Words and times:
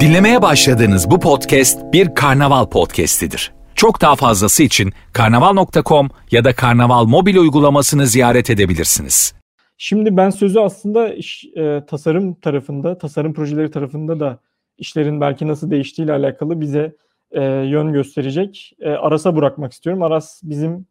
Dinlemeye 0.00 0.42
başladığınız 0.42 1.10
bu 1.10 1.20
podcast 1.20 1.92
bir 1.92 2.14
karnaval 2.14 2.66
podcastidir. 2.66 3.52
Çok 3.74 4.00
daha 4.00 4.16
fazlası 4.16 4.62
için 4.62 4.92
karnaval.com 5.12 6.08
ya 6.30 6.44
da 6.44 6.54
karnaval 6.54 7.04
mobil 7.04 7.36
uygulamasını 7.36 8.06
ziyaret 8.06 8.50
edebilirsiniz. 8.50 9.34
Şimdi 9.76 10.16
ben 10.16 10.30
sözü 10.30 10.58
aslında 10.58 11.14
iş, 11.14 11.44
e, 11.56 11.82
tasarım 11.86 12.34
tarafında, 12.34 12.98
tasarım 12.98 13.34
projeleri 13.34 13.70
tarafında 13.70 14.20
da 14.20 14.38
işlerin 14.78 15.20
belki 15.20 15.48
nasıl 15.48 15.70
değiştiğiyle 15.70 16.12
alakalı 16.12 16.60
bize 16.60 16.96
e, 17.30 17.42
yön 17.44 17.92
gösterecek. 17.92 18.72
E, 18.80 18.90
Aras'a 18.90 19.36
bırakmak 19.36 19.72
istiyorum. 19.72 20.02
Aras 20.02 20.40
bizim 20.42 20.86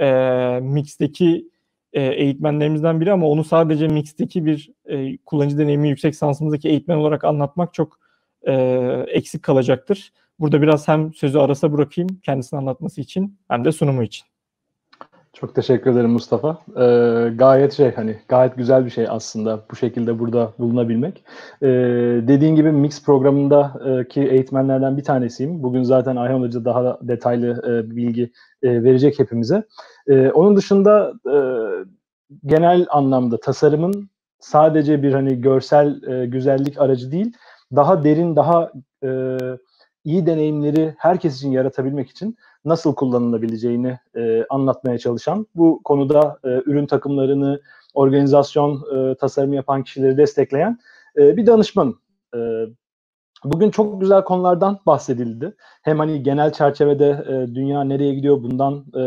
e, 0.00 0.10
Mix'teki 0.62 1.49
e, 1.92 2.02
eğitmenlerimizden 2.02 3.00
biri 3.00 3.12
ama 3.12 3.28
onu 3.28 3.44
sadece 3.44 3.88
Mix'teki 3.88 4.46
bir 4.46 4.70
e, 4.86 5.18
kullanıcı 5.18 5.58
deneyimi 5.58 5.88
yüksek 5.88 6.16
sansımızdaki 6.16 6.68
eğitmen 6.68 6.96
olarak 6.96 7.24
anlatmak 7.24 7.74
çok 7.74 7.98
e, 8.42 8.52
eksik 9.08 9.42
kalacaktır. 9.42 10.12
Burada 10.38 10.62
biraz 10.62 10.88
hem 10.88 11.14
sözü 11.14 11.38
Aras'a 11.38 11.72
bırakayım 11.72 12.08
kendisini 12.22 12.58
anlatması 12.58 13.00
için 13.00 13.38
hem 13.48 13.64
de 13.64 13.72
sunumu 13.72 14.02
için. 14.02 14.29
Çok 15.32 15.54
teşekkür 15.54 15.90
ederim 15.90 16.10
Mustafa. 16.10 16.58
Ee, 16.76 17.30
gayet 17.34 17.72
şey 17.72 17.94
hani 17.94 18.18
gayet 18.28 18.56
güzel 18.56 18.84
bir 18.84 18.90
şey 18.90 19.06
aslında 19.08 19.64
bu 19.70 19.76
şekilde 19.76 20.18
burada 20.18 20.52
bulunabilmek. 20.58 21.24
Ee, 21.62 21.66
dediğin 22.28 22.54
gibi 22.54 22.72
Mix 22.72 23.04
programındaki 23.04 24.20
eğitmenlerden 24.20 24.96
bir 24.96 25.04
tanesiyim. 25.04 25.62
Bugün 25.62 25.82
zaten 25.82 26.16
Ayhan 26.16 26.40
Hoca 26.40 26.64
daha 26.64 26.98
detaylı 27.02 27.62
e, 27.68 27.96
bilgi 27.96 28.32
e, 28.62 28.82
verecek 28.82 29.18
hepimize. 29.18 29.64
E, 30.08 30.30
onun 30.30 30.56
dışında 30.56 31.12
e, 31.26 31.36
genel 32.46 32.86
anlamda 32.90 33.40
tasarımın 33.40 34.10
sadece 34.40 35.02
bir 35.02 35.12
hani 35.12 35.40
görsel 35.40 36.02
e, 36.02 36.26
güzellik 36.26 36.80
aracı 36.80 37.12
değil, 37.12 37.32
daha 37.76 38.04
derin, 38.04 38.36
daha 38.36 38.72
e, 39.04 39.38
iyi 40.04 40.26
deneyimleri 40.26 40.94
herkes 40.98 41.36
için 41.36 41.50
yaratabilmek 41.50 42.10
için 42.10 42.36
nasıl 42.64 42.94
kullanılabileceğini 42.94 43.98
e, 44.16 44.44
anlatmaya 44.50 44.98
çalışan, 44.98 45.46
bu 45.54 45.80
konuda 45.84 46.38
e, 46.44 46.48
ürün 46.48 46.86
takımlarını, 46.86 47.60
organizasyon 47.94 48.84
e, 48.96 49.14
tasarımı 49.14 49.54
yapan 49.54 49.82
kişileri 49.82 50.16
destekleyen 50.16 50.78
e, 51.16 51.36
bir 51.36 51.46
danışman. 51.46 51.94
E, 52.34 52.38
bugün 53.44 53.70
çok 53.70 54.00
güzel 54.00 54.24
konulardan 54.24 54.78
bahsedildi. 54.86 55.56
Hem 55.82 55.98
hani 55.98 56.22
genel 56.22 56.52
çerçevede 56.52 57.24
e, 57.28 57.54
dünya 57.54 57.84
nereye 57.84 58.14
gidiyor 58.14 58.42
bundan 58.42 58.84
e, 58.96 59.04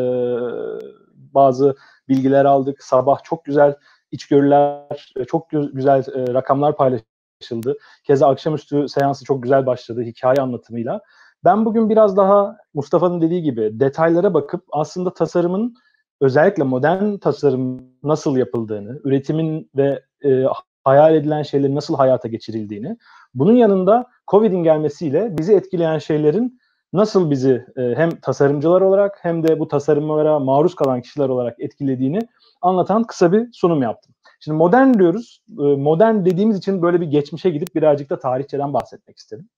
bazı 1.34 1.76
bilgiler 2.10 2.46
aldık. 2.46 2.84
Sabah 2.84 3.24
çok 3.24 3.46
güzel 3.46 3.76
içgörüler, 4.12 5.14
e, 5.18 5.26
çok 5.26 5.50
güzel 5.50 6.00
e, 6.00 6.34
rakamlar 6.34 6.78
paylaşıldı. 6.78 7.78
Keza 8.04 8.28
akşamüstü 8.28 8.90
seansı 8.90 9.26
çok 9.26 9.44
güzel 9.44 9.66
başladı 9.66 10.02
hikaye 10.02 10.42
anlatımıyla. 10.42 11.02
Ben 11.46 11.66
bugün 11.66 11.90
biraz 11.90 12.18
daha 12.18 12.58
Mustafa'nın 12.74 13.22
dediği 13.22 13.44
gibi 13.44 13.80
detaylara 13.80 14.34
bakıp 14.34 14.64
aslında 14.72 15.14
tasarımın 15.14 15.76
özellikle 16.22 16.64
modern 16.64 17.18
tasarım 17.18 17.82
nasıl 18.04 18.38
yapıldığını, 18.38 19.02
üretimin 19.04 19.70
ve 19.76 20.04
e, 20.26 20.46
hayal 20.84 21.16
edilen 21.16 21.44
şeylerin 21.44 21.76
nasıl 21.76 21.96
hayata 21.96 22.28
geçirildiğini, 22.28 22.98
bunun 23.34 23.54
yanında 23.54 24.08
Covid'in 24.28 24.64
gelmesiyle 24.64 25.38
bizi 25.38 25.54
etkileyen 25.54 25.98
şeylerin 25.98 26.60
nasıl 26.94 27.32
bizi 27.32 27.66
e, 27.78 27.82
hem 27.96 28.10
tasarımcılar 28.10 28.82
olarak 28.82 29.20
hem 29.22 29.48
de 29.48 29.60
bu 29.60 29.68
tasarımlara 29.68 30.40
maruz 30.40 30.76
kalan 30.76 31.02
kişiler 31.02 31.30
olarak 31.30 31.60
etkilediğini 31.60 32.20
anlatan 32.62 33.04
kısa 33.04 33.32
bir 33.32 33.50
sunum 33.54 33.82
yaptım. 33.82 34.16
Şimdi 34.40 34.58
modern 34.58 34.94
diyoruz. 34.94 35.42
E, 35.50 35.64
modern 35.64 36.26
dediğimiz 36.26 36.58
için 36.58 36.82
böyle 36.82 37.02
bir 37.02 37.08
geçmişe 37.08 37.50
gidip 37.50 37.76
birazcık 37.76 38.10
da 38.10 38.20
tarihçeden 38.20 38.74
bahsetmek 38.74 39.18
istedim. 39.18 39.50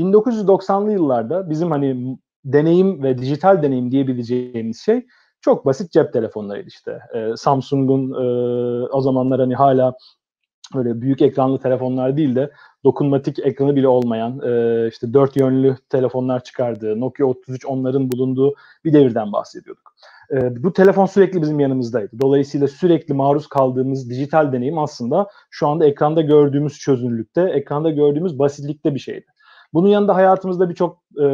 1990'lı 0.00 0.92
yıllarda 0.92 1.50
bizim 1.50 1.70
hani 1.70 2.18
deneyim 2.44 3.02
ve 3.02 3.18
dijital 3.18 3.62
deneyim 3.62 3.90
diyebileceğimiz 3.90 4.80
şey 4.80 5.06
çok 5.40 5.66
basit 5.66 5.92
cep 5.92 6.12
telefonlarıydı 6.12 6.68
işte. 6.68 6.98
E, 7.14 7.36
Samsung'un 7.36 8.12
e, 8.12 8.86
o 8.86 9.00
zamanlar 9.00 9.40
hani 9.40 9.54
hala 9.54 9.94
böyle 10.74 11.00
büyük 11.00 11.22
ekranlı 11.22 11.58
telefonlar 11.58 12.16
değil 12.16 12.36
de 12.36 12.50
dokunmatik 12.84 13.38
ekranı 13.38 13.76
bile 13.76 13.88
olmayan 13.88 14.40
e, 14.44 14.88
işte 14.88 15.14
dört 15.14 15.36
yönlü 15.36 15.76
telefonlar 15.88 16.44
çıkardığı, 16.44 17.00
Nokia 17.00 17.26
33 17.26 17.66
onların 17.66 18.12
bulunduğu 18.12 18.54
bir 18.84 18.92
devirden 18.92 19.32
bahsediyorduk. 19.32 19.94
E, 20.32 20.62
bu 20.62 20.72
telefon 20.72 21.06
sürekli 21.06 21.42
bizim 21.42 21.60
yanımızdaydı. 21.60 22.20
Dolayısıyla 22.20 22.68
sürekli 22.68 23.14
maruz 23.14 23.46
kaldığımız 23.46 24.10
dijital 24.10 24.52
deneyim 24.52 24.78
aslında 24.78 25.28
şu 25.50 25.68
anda 25.68 25.86
ekranda 25.86 26.20
gördüğümüz 26.20 26.78
çözünürlükte, 26.78 27.42
ekranda 27.42 27.90
gördüğümüz 27.90 28.38
basitlikte 28.38 28.94
bir 28.94 29.00
şeydi. 29.00 29.26
Bunun 29.72 29.88
yanında 29.88 30.14
hayatımızda 30.14 30.70
birçok 30.70 30.98
e, 31.20 31.26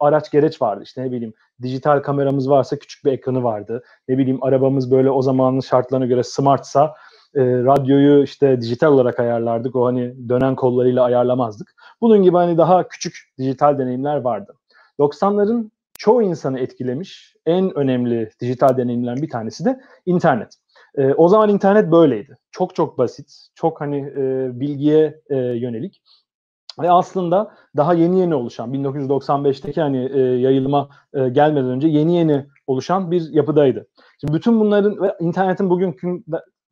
araç 0.00 0.30
gereç 0.30 0.62
vardı. 0.62 0.82
İşte 0.84 1.02
ne 1.02 1.12
bileyim 1.12 1.34
dijital 1.62 2.00
kameramız 2.00 2.50
varsa 2.50 2.78
küçük 2.78 3.04
bir 3.04 3.12
ekranı 3.12 3.42
vardı. 3.42 3.82
Ne 4.08 4.18
bileyim 4.18 4.44
arabamız 4.44 4.90
böyle 4.90 5.10
o 5.10 5.22
zamanın 5.22 5.60
şartlarına 5.60 6.06
göre 6.06 6.22
smartsa 6.22 6.94
e, 7.34 7.40
radyoyu 7.44 8.22
işte 8.22 8.60
dijital 8.60 8.92
olarak 8.92 9.20
ayarlardık. 9.20 9.76
O 9.76 9.86
hani 9.86 10.28
dönen 10.28 10.56
kollarıyla 10.56 11.04
ayarlamazdık. 11.04 11.74
Bunun 12.00 12.22
gibi 12.22 12.36
hani 12.36 12.58
daha 12.58 12.88
küçük 12.88 13.14
dijital 13.38 13.78
deneyimler 13.78 14.16
vardı. 14.16 14.54
90'ların 14.98 15.70
çoğu 15.98 16.22
insanı 16.22 16.60
etkilemiş 16.60 17.36
en 17.46 17.78
önemli 17.78 18.30
dijital 18.40 18.76
deneyimlerin 18.76 19.22
bir 19.22 19.30
tanesi 19.30 19.64
de 19.64 19.80
internet. 20.06 20.54
E, 20.98 21.14
o 21.14 21.28
zaman 21.28 21.48
internet 21.48 21.92
böyleydi. 21.92 22.36
Çok 22.50 22.74
çok 22.74 22.98
basit, 22.98 23.48
çok 23.54 23.80
hani 23.80 23.98
e, 23.98 24.50
bilgiye 24.60 25.20
e, 25.30 25.36
yönelik 25.36 26.02
ve 26.82 26.90
aslında 26.90 27.54
daha 27.76 27.94
yeni 27.94 28.20
yeni 28.20 28.34
oluşan 28.34 28.74
1995'teki 28.74 29.80
hani 29.80 30.10
e, 30.12 30.20
yayılıma 30.20 30.88
e, 31.14 31.28
gelmeden 31.28 31.70
önce 31.70 31.88
yeni 31.88 32.16
yeni 32.16 32.46
oluşan 32.66 33.10
bir 33.10 33.30
yapıdaydı. 33.32 33.86
Şimdi 34.20 34.34
bütün 34.34 34.60
bunların 34.60 35.02
ve 35.02 35.16
internetin 35.20 35.70
bugünkü 35.70 36.22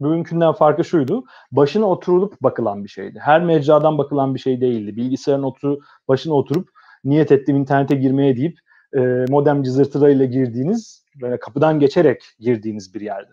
bugünkünden 0.01 0.53
farkı 0.53 0.85
şuydu. 0.85 1.25
Başına 1.53 1.87
oturulup 1.87 2.43
bakılan 2.43 2.85
bir 2.85 2.89
şeydi. 2.89 3.19
Her 3.23 3.45
mecradan 3.45 3.99
bakılan 3.99 4.35
bir 4.35 4.41
şey 4.41 4.61
değildi. 4.61 4.97
Bilgisayarın 4.97 5.43
otur 5.43 5.79
başına 6.09 6.35
oturup 6.35 6.69
niyet 7.05 7.33
ettim 7.33 7.57
internete 7.57 7.95
girmeye 7.95 8.37
deyip 8.37 8.59
e, 8.97 9.25
modem 9.29 9.63
cızırtılarıyla 9.63 10.25
girdiğiniz 10.25 11.05
böyle 11.23 11.39
kapıdan 11.39 11.81
geçerek 11.81 12.23
girdiğiniz 12.39 12.95
bir 12.95 13.01
yerdi. 13.01 13.31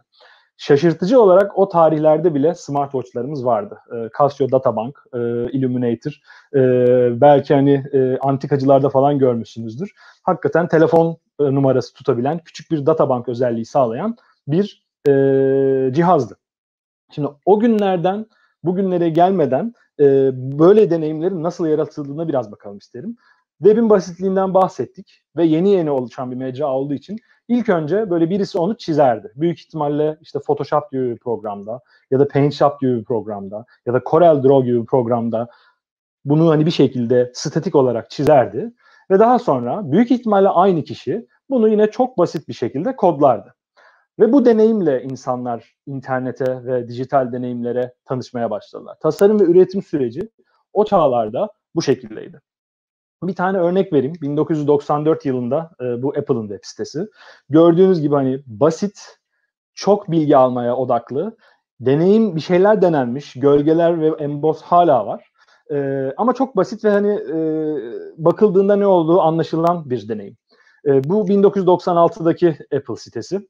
Şaşırtıcı 0.57 1.21
olarak 1.21 1.57
o 1.57 1.69
tarihlerde 1.69 2.35
bile 2.35 2.55
smartwatchlarımız 2.55 3.45
vardı. 3.45 3.79
E, 3.95 4.09
Casio 4.19 4.51
Databank, 4.51 5.03
e, 5.13 5.17
Illuminator, 5.51 6.19
e, 6.55 6.61
belki 7.21 7.53
hani 7.53 7.83
e, 7.93 8.17
antikacılarda 8.17 8.89
falan 8.89 9.19
görmüşsünüzdür. 9.19 9.91
Hakikaten 10.23 10.67
telefon 10.67 11.17
e, 11.39 11.43
numarası 11.43 11.93
tutabilen 11.93 12.39
küçük 12.39 12.71
bir 12.71 12.85
databank 12.85 13.29
özelliği 13.29 13.65
sağlayan 13.65 14.17
bir 14.47 14.85
e, 15.07 15.11
cihazdı. 15.93 16.37
Şimdi 17.11 17.27
o 17.45 17.59
günlerden 17.59 18.25
bugünlere 18.63 19.09
gelmeden 19.09 19.73
e, 19.99 20.31
böyle 20.59 20.89
deneyimlerin 20.89 21.43
nasıl 21.43 21.67
yaratıldığına 21.67 22.27
biraz 22.27 22.51
bakalım 22.51 22.77
isterim. 22.77 23.17
Web'in 23.63 23.89
basitliğinden 23.89 24.53
bahsettik 24.53 25.23
ve 25.37 25.45
yeni 25.45 25.69
yeni 25.69 25.91
oluşan 25.91 26.31
bir 26.31 26.35
mecra 26.35 26.67
olduğu 26.67 26.93
için 26.93 27.17
ilk 27.47 27.69
önce 27.69 28.09
böyle 28.09 28.29
birisi 28.29 28.57
onu 28.57 28.77
çizerdi. 28.77 29.31
Büyük 29.35 29.59
ihtimalle 29.59 30.17
işte 30.21 30.39
Photoshop 30.39 30.91
gibi 30.91 31.09
bir 31.09 31.19
programda 31.19 31.81
ya 32.11 32.19
da 32.19 32.27
PaintShop 32.27 32.79
gibi 32.81 32.99
bir 32.99 33.03
programda 33.03 33.65
ya 33.85 33.93
da 33.93 34.01
Corel 34.09 34.43
Draw 34.43 34.65
gibi 34.65 34.81
bir 34.81 34.85
programda 34.85 35.47
bunu 36.25 36.49
hani 36.49 36.65
bir 36.65 36.71
şekilde 36.71 37.31
statik 37.33 37.75
olarak 37.75 38.09
çizerdi 38.09 38.71
ve 39.11 39.19
daha 39.19 39.39
sonra 39.39 39.91
büyük 39.91 40.11
ihtimalle 40.11 40.49
aynı 40.49 40.83
kişi 40.83 41.27
bunu 41.49 41.69
yine 41.69 41.91
çok 41.91 42.17
basit 42.17 42.47
bir 42.47 42.53
şekilde 42.53 42.95
kodlardı. 42.95 43.55
Ve 44.19 44.33
bu 44.33 44.45
deneyimle 44.45 45.03
insanlar 45.03 45.75
internete 45.85 46.65
ve 46.65 46.87
dijital 46.87 47.31
deneyimlere 47.31 47.93
tanışmaya 48.05 48.51
başladılar. 48.51 48.97
Tasarım 49.01 49.39
ve 49.39 49.43
üretim 49.43 49.83
süreci 49.83 50.29
o 50.73 50.85
çağlarda 50.85 51.49
bu 51.75 51.81
şekildeydi. 51.81 52.41
Bir 53.23 53.35
tane 53.35 53.57
örnek 53.57 53.93
vereyim. 53.93 54.13
1994 54.21 55.25
yılında 55.25 55.71
e, 55.81 56.01
bu 56.01 56.09
Apple'ın 56.09 56.47
web 56.47 56.59
sitesi. 56.63 57.07
Gördüğünüz 57.49 58.01
gibi 58.01 58.15
hani 58.15 58.41
basit, 58.45 59.17
çok 59.73 60.11
bilgi 60.11 60.37
almaya 60.37 60.75
odaklı, 60.75 61.37
deneyim 61.79 62.35
bir 62.35 62.41
şeyler 62.41 62.81
denenmiş, 62.81 63.33
gölgeler 63.33 64.01
ve 64.01 64.07
emboss 64.07 64.61
hala 64.61 65.07
var. 65.07 65.31
E, 65.71 66.11
ama 66.17 66.33
çok 66.33 66.55
basit 66.55 66.85
ve 66.85 66.89
hani 66.89 67.11
e, 67.11 67.37
bakıldığında 68.17 68.75
ne 68.75 68.87
olduğu 68.87 69.21
anlaşılan 69.21 69.89
bir 69.89 70.09
deneyim. 70.09 70.37
E, 70.85 71.03
bu 71.03 71.27
1996'daki 71.27 72.57
Apple 72.75 72.95
sitesi 72.95 73.47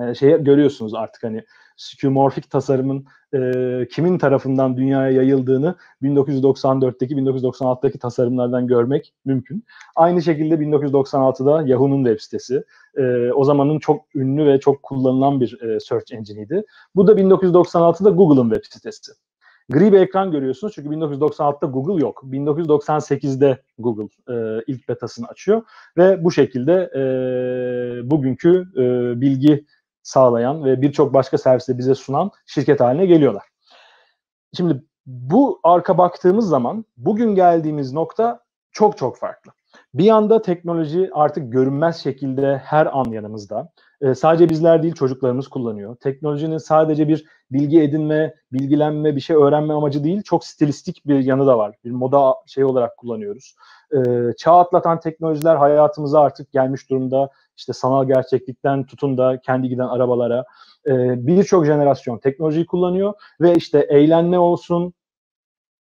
e, 0.00 0.14
şeyi 0.14 0.44
görüyorsunuz 0.44 0.94
artık 0.94 1.22
hani 1.22 1.44
skeuomorfik 1.82 2.50
tasarımın 2.50 3.04
e, 3.34 3.40
kimin 3.90 4.18
tarafından 4.18 4.76
dünyaya 4.76 5.10
yayıldığını 5.10 5.74
1994'teki 6.02 7.14
1996'daki 7.14 7.98
tasarımlardan 7.98 8.66
görmek 8.66 9.14
mümkün. 9.24 9.64
Aynı 9.96 10.22
şekilde 10.22 10.54
1996'da 10.54 11.68
Yahoo'nun 11.68 12.04
web 12.04 12.20
sitesi 12.20 12.64
e, 12.96 13.32
o 13.32 13.44
zamanın 13.44 13.78
çok 13.78 14.04
ünlü 14.14 14.46
ve 14.46 14.60
çok 14.60 14.82
kullanılan 14.82 15.40
bir 15.40 15.60
e, 15.62 15.80
search 15.80 16.12
engine'iydi. 16.12 16.64
Bu 16.94 17.06
da 17.06 17.12
1996'da 17.12 18.10
Google'ın 18.10 18.50
web 18.50 18.64
sitesi. 18.72 19.12
Gri 19.68 19.92
bir 19.92 20.00
ekran 20.00 20.30
görüyorsunuz 20.30 20.72
çünkü 20.74 20.88
1996'da 20.88 21.66
Google 21.66 22.02
yok. 22.02 22.22
1998'de 22.24 23.58
Google 23.78 24.08
e, 24.28 24.64
ilk 24.66 24.88
betasını 24.88 25.26
açıyor 25.26 25.62
ve 25.96 26.24
bu 26.24 26.32
şekilde 26.32 26.90
e, 26.94 27.00
bugünkü 28.10 28.64
e, 28.76 28.80
bilgi 29.20 29.66
sağlayan 30.02 30.64
ve 30.64 30.82
birçok 30.82 31.14
başka 31.14 31.38
servisi 31.38 31.78
bize 31.78 31.94
sunan 31.94 32.30
şirket 32.46 32.80
haline 32.80 33.06
geliyorlar. 33.06 33.44
Şimdi 34.56 34.84
bu 35.06 35.60
arka 35.62 35.98
baktığımız 35.98 36.48
zaman 36.48 36.84
bugün 36.96 37.34
geldiğimiz 37.34 37.92
nokta 37.92 38.40
çok 38.72 38.98
çok 38.98 39.18
farklı. 39.18 39.52
Bir 39.94 40.04
yanda 40.04 40.42
teknoloji 40.42 41.10
artık 41.12 41.52
görünmez 41.52 42.02
şekilde 42.02 42.56
her 42.56 42.98
an 42.98 43.04
yanımızda. 43.12 43.72
Ee, 44.02 44.14
sadece 44.14 44.48
bizler 44.48 44.82
değil 44.82 44.94
çocuklarımız 44.94 45.48
kullanıyor. 45.48 45.96
Teknolojinin 45.96 46.58
sadece 46.58 47.08
bir 47.08 47.24
bilgi 47.50 47.82
edinme, 47.82 48.34
bilgilenme, 48.52 49.16
bir 49.16 49.20
şey 49.20 49.36
öğrenme 49.36 49.74
amacı 49.74 50.04
değil, 50.04 50.22
çok 50.22 50.44
stilistik 50.44 51.06
bir 51.06 51.18
yanı 51.18 51.46
da 51.46 51.58
var. 51.58 51.76
Bir 51.84 51.90
moda 51.90 52.34
şey 52.46 52.64
olarak 52.64 52.96
kullanıyoruz. 52.96 53.54
Ee, 53.94 54.32
çağ 54.38 54.58
atlatan 54.58 55.00
teknolojiler 55.00 55.56
hayatımıza 55.56 56.20
artık 56.20 56.52
gelmiş 56.52 56.90
durumda. 56.90 57.30
İşte 57.56 57.72
sanal 57.72 58.06
gerçeklikten 58.06 58.86
tutun 58.86 59.18
da 59.18 59.40
kendi 59.40 59.68
giden 59.68 59.88
arabalara. 59.88 60.44
Ee, 60.86 61.26
Birçok 61.26 61.66
jenerasyon 61.66 62.18
teknolojiyi 62.18 62.66
kullanıyor 62.66 63.14
ve 63.40 63.54
işte 63.54 63.78
eğlenme 63.78 64.38
olsun, 64.38 64.94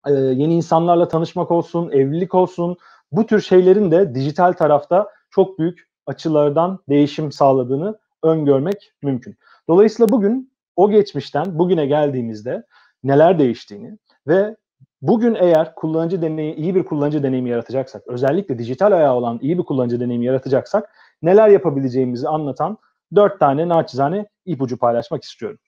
e, 0.07 0.13
yeni 0.13 0.55
insanlarla 0.55 1.07
tanışmak 1.07 1.51
olsun, 1.51 1.91
evlilik 1.91 2.35
olsun, 2.35 2.77
bu 3.11 3.25
tür 3.25 3.41
şeylerin 3.41 3.91
de 3.91 4.15
dijital 4.15 4.53
tarafta 4.53 5.09
çok 5.29 5.59
büyük 5.59 5.87
açılardan 6.05 6.79
değişim 6.89 7.31
sağladığını 7.31 7.99
öngörmek 8.23 8.93
mümkün. 9.03 9.37
Dolayısıyla 9.69 10.09
bugün 10.09 10.51
o 10.75 10.91
geçmişten 10.91 11.59
bugüne 11.59 11.85
geldiğimizde 11.85 12.63
neler 13.03 13.39
değiştiğini 13.39 13.97
ve 14.27 14.55
bugün 15.01 15.35
eğer 15.35 15.75
kullanıcı 15.75 16.21
deneyimi, 16.21 16.53
iyi 16.53 16.75
bir 16.75 16.83
kullanıcı 16.85 17.23
deneyimi 17.23 17.49
yaratacaksak, 17.49 18.07
özellikle 18.07 18.59
dijital 18.59 18.91
ayağı 18.91 19.15
olan 19.15 19.39
iyi 19.41 19.57
bir 19.57 19.63
kullanıcı 19.63 19.99
deneyimi 19.99 20.25
yaratacaksak 20.25 20.95
neler 21.21 21.49
yapabileceğimizi 21.49 22.27
anlatan 22.27 22.77
dört 23.15 23.39
tane 23.39 23.69
naçizane 23.69 24.25
ipucu 24.45 24.77
paylaşmak 24.77 25.23
istiyorum. 25.23 25.59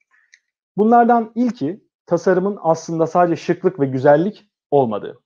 Bunlardan 0.76 1.32
ilki 1.34 1.84
tasarımın 2.06 2.58
aslında 2.62 3.06
sadece 3.06 3.36
şıklık 3.36 3.80
ve 3.80 3.86
güzellik 3.86 4.50
olmadığı. 4.70 5.23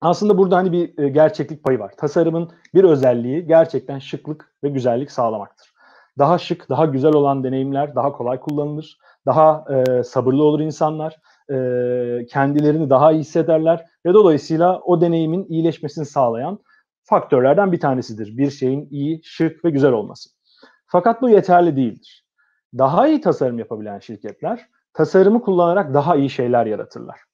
Aslında 0.00 0.38
burada 0.38 0.56
hani 0.56 0.72
bir 0.72 0.98
e, 0.98 1.08
gerçeklik 1.08 1.64
payı 1.64 1.78
var. 1.78 1.92
Tasarımın 1.96 2.50
bir 2.74 2.84
özelliği 2.84 3.46
gerçekten 3.46 3.98
şıklık 3.98 4.52
ve 4.64 4.68
güzellik 4.68 5.10
sağlamaktır. 5.10 5.72
Daha 6.18 6.38
şık, 6.38 6.68
daha 6.68 6.86
güzel 6.86 7.12
olan 7.12 7.44
deneyimler 7.44 7.94
daha 7.94 8.12
kolay 8.12 8.40
kullanılır. 8.40 8.98
Daha 9.26 9.64
e, 9.70 10.02
sabırlı 10.02 10.42
olur 10.42 10.60
insanlar. 10.60 11.16
E, 11.50 12.26
kendilerini 12.26 12.90
daha 12.90 13.12
iyi 13.12 13.20
hissederler 13.20 13.86
ve 14.06 14.14
dolayısıyla 14.14 14.80
o 14.80 15.00
deneyimin 15.00 15.46
iyileşmesini 15.48 16.06
sağlayan 16.06 16.58
faktörlerden 17.02 17.72
bir 17.72 17.80
tanesidir. 17.80 18.36
Bir 18.36 18.50
şeyin 18.50 18.88
iyi, 18.90 19.20
şık 19.24 19.64
ve 19.64 19.70
güzel 19.70 19.92
olması. 19.92 20.30
Fakat 20.86 21.22
bu 21.22 21.30
yeterli 21.30 21.76
değildir. 21.76 22.24
Daha 22.78 23.08
iyi 23.08 23.20
tasarım 23.20 23.58
yapabilen 23.58 23.98
şirketler 23.98 24.68
tasarımı 24.92 25.42
kullanarak 25.42 25.94
daha 25.94 26.16
iyi 26.16 26.30
şeyler 26.30 26.66
yaratırlar 26.66 27.27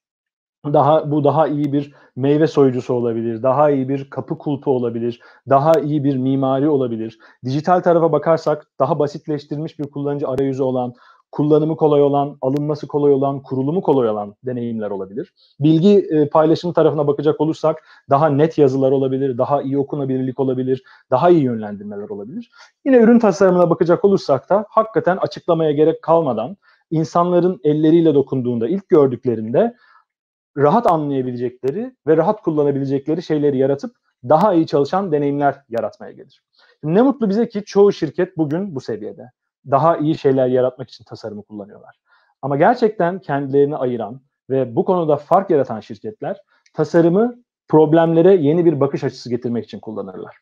daha 0.73 1.11
bu 1.11 1.23
daha 1.23 1.47
iyi 1.47 1.73
bir 1.73 1.93
meyve 2.15 2.47
soyucusu 2.47 2.93
olabilir, 2.93 3.43
daha 3.43 3.69
iyi 3.69 3.89
bir 3.89 4.09
kapı 4.09 4.37
kulpu 4.37 4.71
olabilir, 4.71 5.19
daha 5.49 5.73
iyi 5.73 6.03
bir 6.03 6.17
mimari 6.17 6.69
olabilir. 6.69 7.19
Dijital 7.45 7.79
tarafa 7.79 8.11
bakarsak 8.11 8.67
daha 8.79 8.99
basitleştirilmiş 8.99 9.79
bir 9.79 9.91
kullanıcı 9.91 10.27
arayüzü 10.27 10.63
olan, 10.63 10.93
kullanımı 11.31 11.75
kolay 11.75 12.01
olan, 12.01 12.37
alınması 12.41 12.87
kolay 12.87 13.13
olan, 13.13 13.43
kurulumu 13.43 13.81
kolay 13.81 14.09
olan 14.09 14.35
deneyimler 14.45 14.91
olabilir. 14.91 15.33
Bilgi 15.59 16.07
e, 16.09 16.29
paylaşımı 16.29 16.73
tarafına 16.73 17.07
bakacak 17.07 17.41
olursak 17.41 17.83
daha 18.09 18.29
net 18.29 18.57
yazılar 18.57 18.91
olabilir, 18.91 19.37
daha 19.37 19.61
iyi 19.61 19.77
okunabilirlik 19.77 20.39
olabilir, 20.39 20.83
daha 21.11 21.29
iyi 21.29 21.43
yönlendirmeler 21.43 22.09
olabilir. 22.09 22.49
Yine 22.85 22.97
ürün 22.97 23.19
tasarımına 23.19 23.69
bakacak 23.69 24.05
olursak 24.05 24.49
da 24.49 24.65
hakikaten 24.69 25.17
açıklamaya 25.17 25.71
gerek 25.71 26.01
kalmadan 26.01 26.57
insanların 26.91 27.59
elleriyle 27.63 28.13
dokunduğunda, 28.13 28.67
ilk 28.67 28.89
gördüklerinde 28.89 29.75
rahat 30.57 30.91
anlayabilecekleri 30.91 31.95
ve 32.07 32.17
rahat 32.17 32.41
kullanabilecekleri 32.41 33.23
şeyleri 33.23 33.57
yaratıp 33.57 33.95
daha 34.23 34.53
iyi 34.53 34.67
çalışan 34.67 35.11
deneyimler 35.11 35.61
yaratmaya 35.69 36.11
gelir. 36.11 36.43
Ne 36.83 37.01
mutlu 37.01 37.29
bize 37.29 37.49
ki 37.49 37.63
çoğu 37.65 37.91
şirket 37.91 38.37
bugün 38.37 38.75
bu 38.75 38.81
seviyede. 38.81 39.31
Daha 39.71 39.97
iyi 39.97 40.17
şeyler 40.17 40.47
yaratmak 40.47 40.89
için 40.89 41.03
tasarımı 41.03 41.43
kullanıyorlar. 41.43 41.95
Ama 42.41 42.57
gerçekten 42.57 43.19
kendilerini 43.19 43.77
ayıran 43.77 44.21
ve 44.49 44.75
bu 44.75 44.85
konuda 44.85 45.17
fark 45.17 45.49
yaratan 45.49 45.79
şirketler 45.79 46.41
tasarımı 46.73 47.35
problemlere 47.67 48.35
yeni 48.35 48.65
bir 48.65 48.79
bakış 48.79 49.03
açısı 49.03 49.29
getirmek 49.29 49.65
için 49.65 49.79
kullanırlar. 49.79 50.37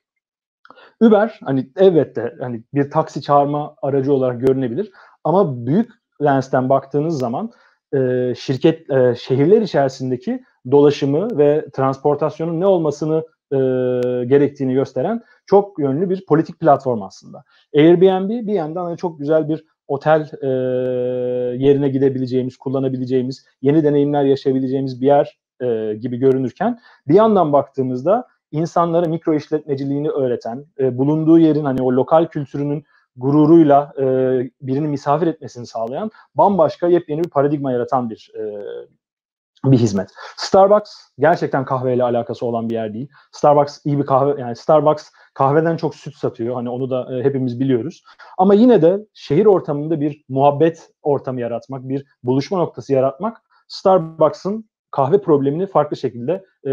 Uber 1.02 1.40
hani 1.44 1.70
evet 1.76 2.16
de 2.16 2.36
hani 2.40 2.64
bir 2.74 2.92
taksi 2.92 3.22
çağırma 3.22 3.76
aracı 3.82 4.14
olarak 4.14 4.42
görünebilir 4.42 4.92
ama 5.24 5.66
büyük 5.66 5.92
lensten 6.24 6.70
baktığınız 6.70 7.20
zaman 7.20 7.52
e, 7.94 8.34
şirket 8.36 8.90
e, 8.90 9.16
şehirler 9.16 9.62
içerisindeki 9.62 10.44
dolaşımı 10.72 11.38
ve 11.38 11.66
transportasyonun 11.74 12.60
ne 12.60 12.66
olmasını 12.66 13.24
e, 13.52 13.58
gerektiğini 14.26 14.74
gösteren 14.74 15.22
çok 15.46 15.80
yönlü 15.80 16.10
bir 16.10 16.26
politik 16.26 16.60
platform 16.60 17.02
aslında. 17.02 17.44
Airbnb 17.76 18.48
bir 18.48 18.54
yandan 18.54 18.84
hani 18.86 18.98
çok 18.98 19.20
güzel 19.20 19.50
bir 19.50 19.66
otel 19.88 20.30
e, 20.42 20.48
yerine 21.66 21.90
gidebileceğimiz, 21.90 22.58
kullanabileceğimiz, 22.58 23.46
yeni 23.62 23.84
deneyimler 23.84 24.24
yaşayabileceğimiz 24.24 25.02
bir 25.02 25.08
yer 25.08 25.38
gibi 25.94 26.18
görünürken 26.18 26.80
bir 27.08 27.14
yandan 27.14 27.54
baktığımızda 27.54 28.28
insanlara 28.52 29.06
mikro 29.08 29.34
işletmeciliğini 29.34 30.10
öğreten, 30.10 30.66
bulunduğu 30.80 31.40
yerin 31.40 31.66
hani 31.66 31.82
o 31.82 31.92
lokal 31.92 32.26
kültürünün 32.26 32.84
gururuyla 33.16 33.94
e, 34.00 34.04
birini 34.62 34.88
misafir 34.88 35.28
etmesini 35.28 35.68
sağlayan 35.68 36.12
bambaşka 36.36 36.88
yepyeni 36.88 37.24
bir 37.24 37.30
paradigma 37.30 37.72
yaratan 37.72 38.10
bir 38.10 38.32
e, 38.40 38.44
bir 39.66 39.78
hizmet. 39.78 40.10
Starbucks 40.38 40.92
gerçekten 41.20 41.66
kahveyle 41.66 42.04
alakası 42.04 42.46
olan 42.46 42.70
bir 42.70 42.74
yer 42.74 42.94
değil. 42.94 43.10
Starbucks 43.32 43.80
iyi 43.86 44.00
bir 44.00 44.06
kahve 44.06 44.42
yani 44.42 44.56
Starbucks 44.56 45.10
kahveden 45.34 45.78
çok 45.78 45.96
süt 45.96 46.16
satıyor. 46.16 46.56
Hani 46.56 46.70
onu 46.70 46.90
da 46.90 47.18
e, 47.20 47.24
hepimiz 47.24 47.60
biliyoruz. 47.60 48.04
Ama 48.38 48.54
yine 48.54 48.82
de 48.82 49.00
şehir 49.14 49.46
ortamında 49.46 50.02
bir 50.02 50.24
muhabbet 50.30 50.90
ortamı 51.02 51.42
yaratmak, 51.42 51.90
bir 51.90 52.06
buluşma 52.24 52.58
noktası 52.58 52.94
yaratmak 52.94 53.42
Starbucks'ın 53.68 54.70
kahve 54.92 55.22
problemini 55.22 55.68
farklı 55.68 55.98
şekilde 55.98 56.46
e, 56.64 56.72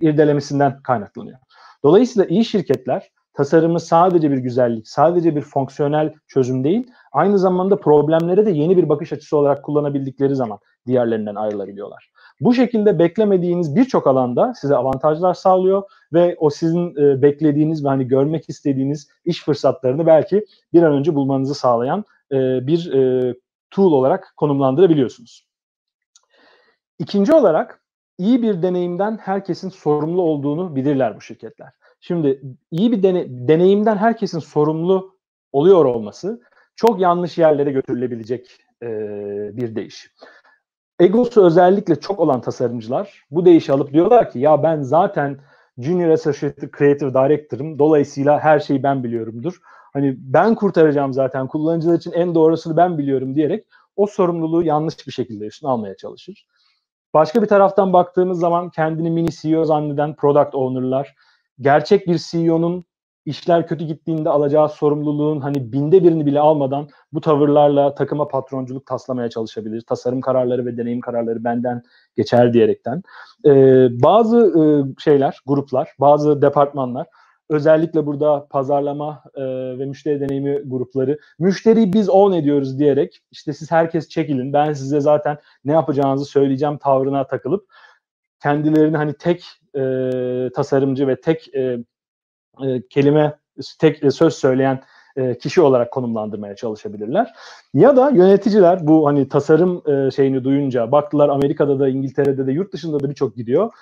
irdelemesinden 0.00 0.82
kaynaklanıyor. 0.82 1.38
Dolayısıyla 1.84 2.28
iyi 2.28 2.44
şirketler 2.44 3.10
tasarımı 3.34 3.80
sadece 3.80 4.30
bir 4.30 4.38
güzellik, 4.38 4.88
sadece 4.88 5.36
bir 5.36 5.42
fonksiyonel 5.42 6.14
çözüm 6.28 6.64
değil, 6.64 6.90
aynı 7.12 7.38
zamanda 7.38 7.80
problemlere 7.80 8.46
de 8.46 8.50
yeni 8.50 8.76
bir 8.76 8.88
bakış 8.88 9.12
açısı 9.12 9.36
olarak 9.36 9.64
kullanabildikleri 9.64 10.36
zaman 10.36 10.58
diğerlerinden 10.86 11.34
ayrılabiliyorlar. 11.34 12.12
Bu 12.40 12.54
şekilde 12.54 12.98
beklemediğiniz 12.98 13.76
birçok 13.76 14.06
alanda 14.06 14.54
size 14.54 14.76
avantajlar 14.76 15.34
sağlıyor 15.34 15.82
ve 16.12 16.36
o 16.38 16.50
sizin 16.50 16.96
e, 16.96 17.22
beklediğiniz 17.22 17.84
ve 17.84 17.88
hani 17.88 18.08
görmek 18.08 18.48
istediğiniz 18.48 19.08
iş 19.24 19.44
fırsatlarını 19.44 20.06
belki 20.06 20.46
bir 20.72 20.82
an 20.82 20.92
önce 20.92 21.14
bulmanızı 21.14 21.54
sağlayan 21.54 22.04
e, 22.32 22.66
bir 22.66 22.92
e, 22.92 23.34
tool 23.70 23.92
olarak 23.92 24.34
konumlandırabiliyorsunuz. 24.36 25.46
İkinci 26.98 27.32
olarak 27.32 27.82
iyi 28.18 28.42
bir 28.42 28.62
deneyimden 28.62 29.16
herkesin 29.16 29.68
sorumlu 29.68 30.22
olduğunu 30.22 30.76
bilirler 30.76 31.16
bu 31.16 31.20
şirketler. 31.20 31.72
Şimdi 32.04 32.42
iyi 32.70 32.92
bir 32.92 33.02
dene, 33.02 33.26
deneyimden 33.28 33.96
herkesin 33.96 34.38
sorumlu 34.38 35.16
oluyor 35.52 35.84
olması 35.84 36.40
çok 36.76 37.00
yanlış 37.00 37.38
yerlere 37.38 37.72
götürülebilecek 37.72 38.46
e, 38.82 38.88
bir 39.56 39.76
değiş. 39.76 40.10
Egosu 41.00 41.46
özellikle 41.46 42.00
çok 42.00 42.20
olan 42.20 42.40
tasarımcılar 42.40 43.24
bu 43.30 43.44
değişi 43.44 43.72
alıp 43.72 43.92
diyorlar 43.92 44.30
ki 44.30 44.38
ya 44.38 44.62
ben 44.62 44.82
zaten 44.82 45.38
Junior 45.78 46.08
Associate 46.08 46.70
Creative 46.78 47.14
Director'ım 47.14 47.78
dolayısıyla 47.78 48.40
her 48.40 48.60
şeyi 48.60 48.82
ben 48.82 49.04
biliyorumdur. 49.04 49.58
Hani 49.92 50.14
ben 50.18 50.54
kurtaracağım 50.54 51.12
zaten 51.12 51.48
kullanıcılar 51.48 51.94
için 51.94 52.12
en 52.12 52.34
doğrusunu 52.34 52.76
ben 52.76 52.98
biliyorum 52.98 53.34
diyerek 53.34 53.64
o 53.96 54.06
sorumluluğu 54.06 54.62
yanlış 54.62 55.06
bir 55.06 55.12
şekilde 55.12 55.46
üstüne 55.46 55.70
almaya 55.70 55.96
çalışır. 55.96 56.46
Başka 57.14 57.42
bir 57.42 57.46
taraftan 57.46 57.92
baktığımız 57.92 58.40
zaman 58.40 58.70
kendini 58.70 59.10
mini 59.10 59.30
CEO 59.30 59.64
zanneden 59.64 60.16
product 60.16 60.54
owner'lar 60.54 61.14
gerçek 61.62 62.06
bir 62.06 62.18
CEO'nun 62.18 62.84
işler 63.24 63.66
kötü 63.66 63.84
gittiğinde 63.84 64.28
alacağı 64.28 64.68
sorumluluğun 64.68 65.40
hani 65.40 65.72
binde 65.72 66.04
birini 66.04 66.26
bile 66.26 66.40
almadan 66.40 66.88
bu 67.12 67.20
tavırlarla 67.20 67.94
takıma 67.94 68.28
patronculuk 68.28 68.86
taslamaya 68.86 69.30
çalışabilir. 69.30 69.80
Tasarım 69.80 70.20
kararları 70.20 70.66
ve 70.66 70.76
deneyim 70.76 71.00
kararları 71.00 71.44
benden 71.44 71.82
geçer 72.16 72.52
diyerekten. 72.52 73.02
Ee, 73.46 73.88
bazı 74.02 74.38
e, 74.38 74.62
şeyler, 75.00 75.40
gruplar, 75.46 75.88
bazı 76.00 76.42
departmanlar 76.42 77.06
özellikle 77.50 78.06
burada 78.06 78.46
pazarlama 78.50 79.22
e, 79.34 79.42
ve 79.78 79.86
müşteri 79.86 80.20
deneyimi 80.20 80.62
grupları 80.64 81.18
müşteriyi 81.38 81.92
biz 81.92 82.08
own 82.08 82.32
ediyoruz 82.32 82.78
diyerek 82.78 83.20
işte 83.30 83.52
siz 83.52 83.70
herkes 83.70 84.08
çekilin 84.08 84.52
ben 84.52 84.72
size 84.72 85.00
zaten 85.00 85.38
ne 85.64 85.72
yapacağınızı 85.72 86.24
söyleyeceğim 86.24 86.78
tavrına 86.78 87.26
takılıp 87.26 87.66
kendilerini 88.42 88.96
hani 88.96 89.14
tek 89.14 89.44
e, 89.76 90.50
tasarımcı 90.54 91.08
ve 91.08 91.20
tek 91.20 91.54
e, 91.54 91.78
e, 92.62 92.82
kelime 92.90 93.38
tek 93.78 94.04
e, 94.04 94.10
söz 94.10 94.34
söyleyen 94.34 94.82
e, 95.16 95.38
kişi 95.38 95.60
olarak 95.60 95.90
konumlandırmaya 95.90 96.56
çalışabilirler. 96.56 97.34
Ya 97.74 97.96
da 97.96 98.10
yöneticiler 98.10 98.86
bu 98.86 99.06
hani 99.06 99.28
tasarım 99.28 99.82
e, 99.90 100.10
şeyini 100.10 100.44
duyunca 100.44 100.92
baktılar 100.92 101.28
Amerika'da 101.28 101.80
da 101.80 101.88
İngiltere'de 101.88 102.46
de 102.46 102.52
yurt 102.52 102.72
dışında 102.72 103.00
da 103.00 103.10
birçok 103.10 103.36
gidiyor. 103.36 103.72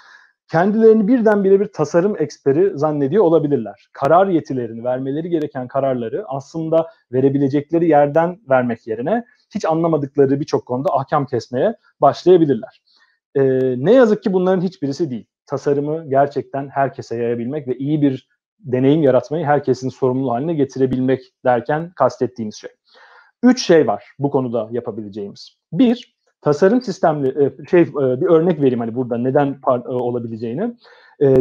Kendilerini 0.48 1.08
birdenbire 1.08 1.60
bir 1.60 1.72
tasarım 1.72 2.16
eksperi 2.22 2.78
zannediyor 2.78 3.24
olabilirler. 3.24 3.88
Karar 3.92 4.26
yetilerini, 4.26 4.84
vermeleri 4.84 5.30
gereken 5.30 5.68
kararları 5.68 6.24
aslında 6.28 6.86
verebilecekleri 7.12 7.88
yerden 7.88 8.40
vermek 8.48 8.86
yerine 8.86 9.24
hiç 9.54 9.64
anlamadıkları 9.64 10.40
birçok 10.40 10.66
konuda 10.66 10.88
ahkam 10.92 11.26
kesmeye 11.26 11.74
başlayabilirler. 12.00 12.82
E, 13.34 13.42
ne 13.84 13.92
yazık 13.92 14.22
ki 14.22 14.32
bunların 14.32 14.60
hiçbirisi 14.62 15.10
değil. 15.10 15.26
Tasarımı 15.50 16.10
gerçekten 16.10 16.68
herkese 16.68 17.16
yayabilmek 17.16 17.68
ve 17.68 17.76
iyi 17.76 18.02
bir 18.02 18.28
deneyim 18.58 19.02
yaratmayı 19.02 19.44
herkesin 19.44 19.88
sorumlu 19.88 20.32
haline 20.32 20.54
getirebilmek 20.54 21.20
derken 21.44 21.92
kastettiğimiz 21.96 22.54
şey. 22.54 22.70
Üç 23.42 23.66
şey 23.66 23.86
var 23.86 24.04
bu 24.18 24.30
konuda 24.30 24.68
yapabileceğimiz. 24.70 25.56
Bir, 25.72 26.16
tasarım 26.40 26.82
sistemli 26.82 27.28
e, 27.28 27.66
şey 27.70 27.80
e, 27.80 28.20
bir 28.20 28.26
örnek 28.26 28.60
vereyim 28.60 28.80
hani 28.80 28.94
burada 28.94 29.18
neden 29.18 29.58
e, 29.68 29.88
olabileceğini. 29.88 30.76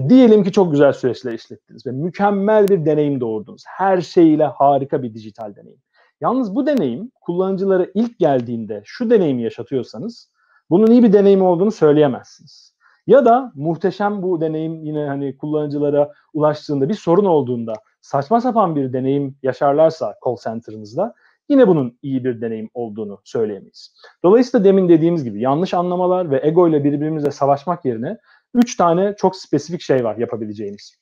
diyelim 0.10 0.44
ki 0.44 0.52
çok 0.52 0.72
güzel 0.72 0.94
süreçler 0.94 1.34
işlettiniz 1.34 1.86
ve 1.86 1.92
mükemmel 1.92 2.68
bir 2.68 2.86
deneyim 2.86 3.22
doğurdunuz. 3.22 3.64
Her 3.68 4.02
şeyiyle 4.02 4.46
harika 4.46 5.04
bir 5.04 5.14
dijital 5.14 5.56
deneyim. 5.56 5.82
Yalnız 6.22 6.56
bu 6.56 6.68
deneyim 6.68 7.12
kullanıcılara 7.22 7.88
ilk 7.94 8.20
geldiğinde 8.20 8.82
şu 8.86 9.10
deneyimi 9.10 9.44
yaşatıyorsanız 9.44 10.32
bunun 10.70 10.92
iyi 10.92 11.04
bir 11.04 11.14
deneyim 11.14 11.42
olduğunu 11.42 11.72
söyleyemezsiniz. 11.72 12.69
Ya 13.10 13.26
da 13.26 13.52
muhteşem 13.56 14.22
bu 14.22 14.42
deneyim 14.42 14.84
yine 14.86 15.08
hani 15.08 15.38
kullanıcılara 15.38 16.14
ulaştığında 16.34 16.90
bir 16.90 16.94
sorun 16.94 17.26
olduğunda 17.26 17.74
saçma 18.02 18.42
sapan 18.42 18.76
bir 18.76 18.94
deneyim 18.94 19.38
yaşarlarsa 19.44 20.16
call 20.26 20.36
center'ınızda 20.44 21.14
yine 21.50 21.68
bunun 21.68 21.98
iyi 22.02 22.24
bir 22.24 22.42
deneyim 22.42 22.70
olduğunu 22.74 23.22
söyleyemeyiz. 23.24 23.94
Dolayısıyla 24.24 24.64
demin 24.64 24.90
dediğimiz 24.90 25.24
gibi 25.24 25.42
yanlış 25.42 25.74
anlamalar 25.74 26.32
ve 26.32 26.42
ego 26.44 26.68
ile 26.68 26.84
birbirimizle 26.84 27.32
savaşmak 27.32 27.86
yerine 27.86 28.18
üç 28.54 28.76
tane 28.78 29.16
çok 29.18 29.36
spesifik 29.36 29.82
şey 29.82 30.04
var 30.04 30.18
yapabileceğimiz. 30.18 30.96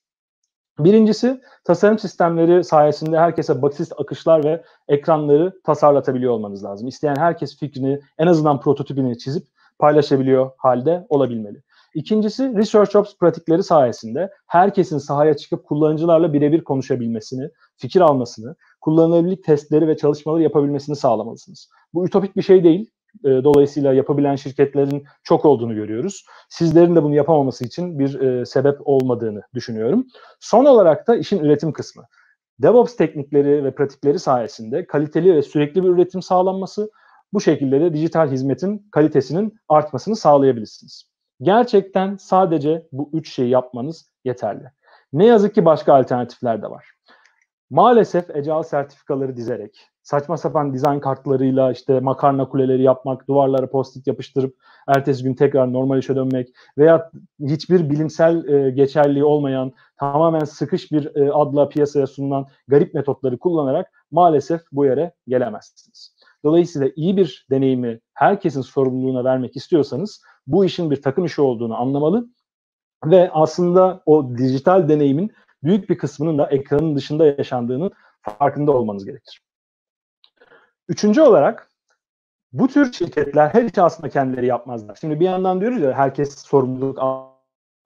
Birincisi 0.79 1.41
tasarım 1.63 1.99
sistemleri 1.99 2.63
sayesinde 2.63 3.19
herkese 3.19 3.61
basit 3.61 3.93
akışlar 3.97 4.43
ve 4.43 4.63
ekranları 4.87 5.61
tasarlatabiliyor 5.63 6.33
olmanız 6.33 6.63
lazım. 6.63 6.87
İsteyen 6.87 7.15
herkes 7.15 7.59
fikrini 7.59 7.99
en 8.17 8.27
azından 8.27 8.59
prototipini 8.59 9.17
çizip 9.17 9.47
paylaşabiliyor 9.79 10.51
halde 10.57 11.05
olabilmeli. 11.09 11.66
İkincisi 11.97 12.55
Research 12.55 12.95
Ops 12.95 13.17
pratikleri 13.17 13.63
sayesinde 13.63 14.29
herkesin 14.47 14.97
sahaya 14.97 15.37
çıkıp 15.37 15.65
kullanıcılarla 15.65 16.33
birebir 16.33 16.63
konuşabilmesini, 16.63 17.49
fikir 17.77 18.01
almasını, 18.01 18.55
kullanılabilirlik 18.81 19.43
testleri 19.43 19.87
ve 19.87 19.97
çalışmaları 19.97 20.43
yapabilmesini 20.43 20.95
sağlamalısınız. 20.95 21.69
Bu 21.93 22.07
ütopik 22.07 22.35
bir 22.35 22.41
şey 22.41 22.63
değil. 22.63 22.91
E, 23.23 23.29
dolayısıyla 23.29 23.93
yapabilen 23.93 24.35
şirketlerin 24.35 25.05
çok 25.23 25.45
olduğunu 25.45 25.75
görüyoruz. 25.75 26.25
Sizlerin 26.49 26.95
de 26.95 27.03
bunu 27.03 27.15
yapamaması 27.15 27.65
için 27.65 27.99
bir 27.99 28.19
e, 28.19 28.45
sebep 28.45 28.77
olmadığını 28.85 29.41
düşünüyorum. 29.53 30.07
Son 30.39 30.65
olarak 30.65 31.07
da 31.07 31.15
işin 31.15 31.39
üretim 31.39 31.71
kısmı. 31.71 32.03
DevOps 32.61 32.95
teknikleri 32.95 33.63
ve 33.63 33.75
pratikleri 33.75 34.19
sayesinde 34.19 34.87
kaliteli 34.87 35.35
ve 35.35 35.41
sürekli 35.41 35.83
bir 35.83 35.89
üretim 35.89 36.21
sağlanması, 36.21 36.91
bu 37.33 37.41
şekilde 37.41 37.81
de 37.81 37.93
dijital 37.93 38.31
hizmetin 38.31 38.87
kalitesinin 38.91 39.55
artmasını 39.69 40.15
sağlayabilirsiniz. 40.15 41.16
Gerçekten 41.41 42.15
sadece 42.15 42.87
bu 42.91 43.09
üç 43.13 43.33
şeyi 43.33 43.49
yapmanız 43.49 44.11
yeterli. 44.25 44.71
Ne 45.13 45.25
yazık 45.25 45.55
ki 45.55 45.65
başka 45.65 45.93
alternatifler 45.93 46.61
de 46.61 46.69
var. 46.69 46.85
Maalesef 47.69 48.35
ecal 48.35 48.63
sertifikaları 48.63 49.35
dizerek, 49.35 49.87
saçma 50.03 50.37
sapan 50.37 50.73
dizayn 50.73 50.99
kartlarıyla 50.99 51.71
işte 51.71 51.99
makarna 51.99 52.49
kuleleri 52.49 52.83
yapmak, 52.83 53.27
duvarlara 53.27 53.69
post-it 53.69 54.07
yapıştırıp 54.07 54.55
ertesi 54.87 55.23
gün 55.23 55.33
tekrar 55.33 55.73
normal 55.73 55.99
işe 55.99 56.15
dönmek 56.15 56.49
veya 56.77 57.11
hiçbir 57.39 57.89
bilimsel 57.89 58.47
e, 58.47 58.71
geçerliği 58.71 59.23
olmayan 59.23 59.73
tamamen 59.97 60.45
sıkış 60.45 60.91
bir 60.91 61.15
e, 61.15 61.31
adla 61.31 61.69
piyasaya 61.69 62.07
sunulan 62.07 62.45
garip 62.67 62.93
metotları 62.93 63.37
kullanarak 63.37 63.91
maalesef 64.11 64.61
bu 64.71 64.85
yere 64.85 65.13
gelemezsiniz. 65.27 66.16
Dolayısıyla 66.47 66.89
iyi 66.95 67.17
bir 67.17 67.45
deneyimi 67.51 67.99
herkesin 68.13 68.61
sorumluluğuna 68.61 69.23
vermek 69.23 69.55
istiyorsanız 69.55 70.21
bu 70.47 70.65
işin 70.65 70.91
bir 70.91 71.01
takım 71.01 71.25
işi 71.25 71.41
olduğunu 71.41 71.77
anlamalı 71.77 72.27
ve 73.05 73.31
aslında 73.33 74.03
o 74.05 74.37
dijital 74.37 74.89
deneyimin 74.89 75.31
büyük 75.63 75.89
bir 75.89 75.97
kısmının 75.97 76.37
da 76.37 76.47
ekranın 76.47 76.95
dışında 76.95 77.25
yaşandığının 77.25 77.91
farkında 78.21 78.71
olmanız 78.71 79.05
gerekir. 79.05 79.41
Üçüncü 80.87 81.21
olarak 81.21 81.71
bu 82.51 82.67
tür 82.67 82.93
şirketler 82.93 83.49
her 83.49 83.63
işi 83.63 83.81
aslında 83.81 84.09
kendileri 84.09 84.45
yapmazlar. 84.45 84.97
Şimdi 85.01 85.19
bir 85.19 85.25
yandan 85.25 85.61
diyoruz 85.61 85.81
ya 85.81 85.93
herkes 85.93 86.37
sorumluluk 86.37 86.99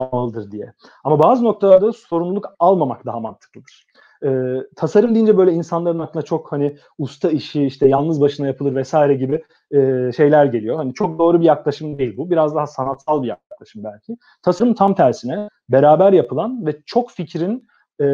almalıdır 0.00 0.50
diye. 0.50 0.72
Ama 1.04 1.22
bazı 1.22 1.44
noktalarda 1.44 1.92
sorumluluk 1.92 2.46
almamak 2.58 3.06
daha 3.06 3.20
mantıklıdır 3.20 3.86
e, 4.24 4.56
tasarım 4.76 5.14
deyince 5.14 5.36
böyle 5.36 5.52
insanların 5.52 5.98
aklına 5.98 6.22
çok 6.24 6.52
hani 6.52 6.76
usta 6.98 7.30
işi 7.30 7.64
işte 7.64 7.88
yalnız 7.88 8.20
başına 8.20 8.46
yapılır 8.46 8.74
vesaire 8.74 9.14
gibi 9.14 9.44
e, 9.74 10.10
şeyler 10.16 10.44
geliyor. 10.44 10.76
Hani 10.76 10.94
çok 10.94 11.18
doğru 11.18 11.40
bir 11.40 11.44
yaklaşım 11.44 11.98
değil 11.98 12.16
bu. 12.16 12.30
Biraz 12.30 12.54
daha 12.54 12.66
sanatsal 12.66 13.22
bir 13.22 13.28
yaklaşım 13.28 13.84
belki. 13.84 14.16
Tasarım 14.42 14.74
tam 14.74 14.94
tersine 14.94 15.48
beraber 15.68 16.12
yapılan 16.12 16.66
ve 16.66 16.82
çok 16.86 17.10
fikrin 17.10 17.66
e, 18.00 18.04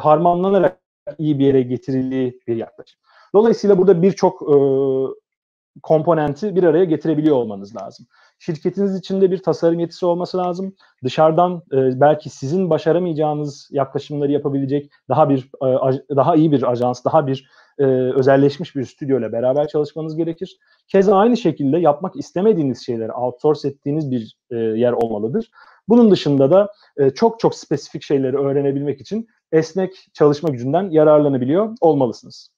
harmanlanarak 0.00 0.78
iyi 1.18 1.38
bir 1.38 1.46
yere 1.46 1.62
getirildiği 1.62 2.40
bir 2.46 2.56
yaklaşım. 2.56 3.00
Dolayısıyla 3.34 3.78
burada 3.78 4.02
birçok 4.02 4.42
e, 4.42 4.56
komponenti 5.82 6.56
bir 6.56 6.64
araya 6.64 6.84
getirebiliyor 6.84 7.36
olmanız 7.36 7.76
lazım. 7.76 8.06
Şirketiniz 8.38 8.96
içinde 8.96 9.30
bir 9.30 9.42
tasarım 9.42 9.78
yetisi 9.78 10.06
olması 10.06 10.38
lazım. 10.38 10.74
Dışarıdan 11.04 11.62
e, 11.72 12.00
belki 12.00 12.30
sizin 12.30 12.70
başaramayacağınız 12.70 13.68
yaklaşımları 13.72 14.32
yapabilecek 14.32 14.90
daha 15.08 15.28
bir 15.28 15.50
e, 15.62 16.16
daha 16.16 16.36
iyi 16.36 16.52
bir 16.52 16.70
ajans, 16.70 17.04
daha 17.04 17.26
bir 17.26 17.50
e, 17.78 17.84
özelleşmiş 17.84 18.76
bir 18.76 18.84
stüdyo 18.84 19.18
ile 19.18 19.32
beraber 19.32 19.68
çalışmanız 19.68 20.16
gerekir. 20.16 20.58
Keza 20.88 21.16
aynı 21.16 21.36
şekilde 21.36 21.78
yapmak 21.78 22.16
istemediğiniz 22.16 22.86
şeyleri 22.86 23.12
outsource 23.12 23.68
ettiğiniz 23.68 24.10
bir 24.10 24.36
e, 24.50 24.56
yer 24.56 24.92
olmalıdır. 24.92 25.50
Bunun 25.88 26.10
dışında 26.10 26.50
da 26.50 26.72
e, 26.96 27.10
çok 27.10 27.40
çok 27.40 27.54
spesifik 27.54 28.02
şeyleri 28.02 28.36
öğrenebilmek 28.36 29.00
için 29.00 29.28
esnek 29.52 30.06
çalışma 30.12 30.48
gücünden 30.48 30.90
yararlanabiliyor 30.90 31.76
olmalısınız. 31.80 32.50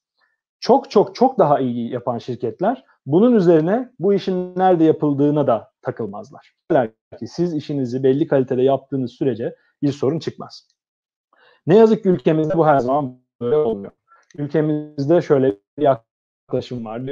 Çok 0.61 0.91
çok 0.91 1.15
çok 1.15 1.39
daha 1.39 1.61
iyi 1.61 1.93
yapan 1.93 2.19
şirketler 2.19 2.85
bunun 3.07 3.35
üzerine 3.35 3.91
bu 3.99 4.15
işin 4.15 4.57
nerede 4.57 4.85
yapıldığına 4.85 5.47
da 5.47 5.70
takılmazlar. 5.83 6.55
Ki 7.19 7.27
siz 7.27 7.55
işinizi 7.55 8.03
belli 8.03 8.27
kalitede 8.27 8.63
yaptığınız 8.63 9.13
sürece 9.13 9.57
bir 9.83 9.93
sorun 9.93 10.19
çıkmaz. 10.19 10.69
Ne 11.67 11.77
yazık 11.77 12.03
ki 12.03 12.09
ülkemizde 12.09 12.57
bu 12.57 12.67
her 12.67 12.79
zaman 12.79 13.21
böyle 13.41 13.57
olmuyor. 13.57 13.93
Ülkemizde 14.37 15.23
şöyle 15.23 15.57
bir 15.79 15.83
yaklaşım 15.83 16.85
var. 16.85 17.03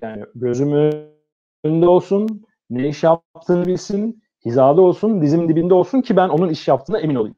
Yani 0.00 0.24
gözümün 0.34 1.08
önünde 1.64 1.88
olsun, 1.88 2.44
ne 2.70 2.88
iş 2.88 3.02
yaptığını 3.02 3.66
bilsin, 3.66 4.22
hizada 4.44 4.80
olsun, 4.80 5.22
dizim 5.22 5.48
dibinde 5.48 5.74
olsun 5.74 6.00
ki 6.00 6.16
ben 6.16 6.28
onun 6.28 6.48
iş 6.48 6.68
yaptığına 6.68 6.98
emin 6.98 7.14
olayım. 7.14 7.36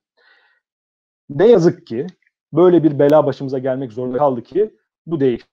Ne 1.31 1.47
yazık 1.47 1.87
ki 1.87 2.07
böyle 2.52 2.83
bir 2.83 2.99
bela 2.99 3.26
başımıza 3.26 3.59
gelmek 3.59 3.93
zorunda 3.93 4.19
kaldı 4.19 4.43
ki 4.43 4.76
bu 5.07 5.21
değil 5.21 5.45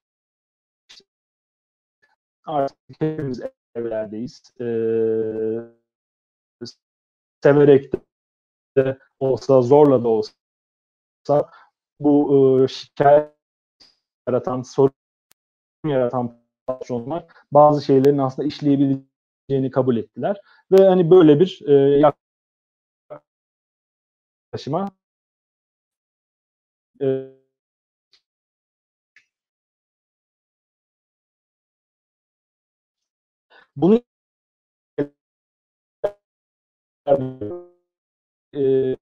artık 2.48 2.78
hepimiz 3.00 3.42
evlerdeyiz. 3.78 4.54
Ee, 4.62 4.66
severek 7.44 7.94
de 8.78 8.98
olsa, 9.20 9.62
zorla 9.62 10.04
da 10.04 10.08
olsa 10.08 11.52
bu 12.00 12.64
e, 12.64 12.68
şikayet 12.68 13.34
yaratan, 14.28 14.62
sorun 14.62 14.94
yaratan 15.86 16.42
patronlar 16.68 17.26
bazı 17.52 17.86
şeylerin 17.86 18.18
aslında 18.18 18.48
işleyebileceğini 18.48 19.72
kabul 19.72 19.98
ettiler. 19.98 20.42
Ve 20.72 20.88
hani 20.88 21.12
böyle 21.12 21.40
bir 21.40 21.62
e, 21.68 21.74
yaklaşıma 24.54 24.92
e, 27.02 27.37
Bunu 33.78 34.02
e, 38.56 38.98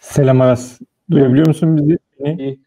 Selam 0.00 0.40
Aras. 0.40 0.80
Duyabiliyor 1.10 1.46
musun 1.46 1.76
bizi? 1.76 1.98
Beni? 2.20 2.60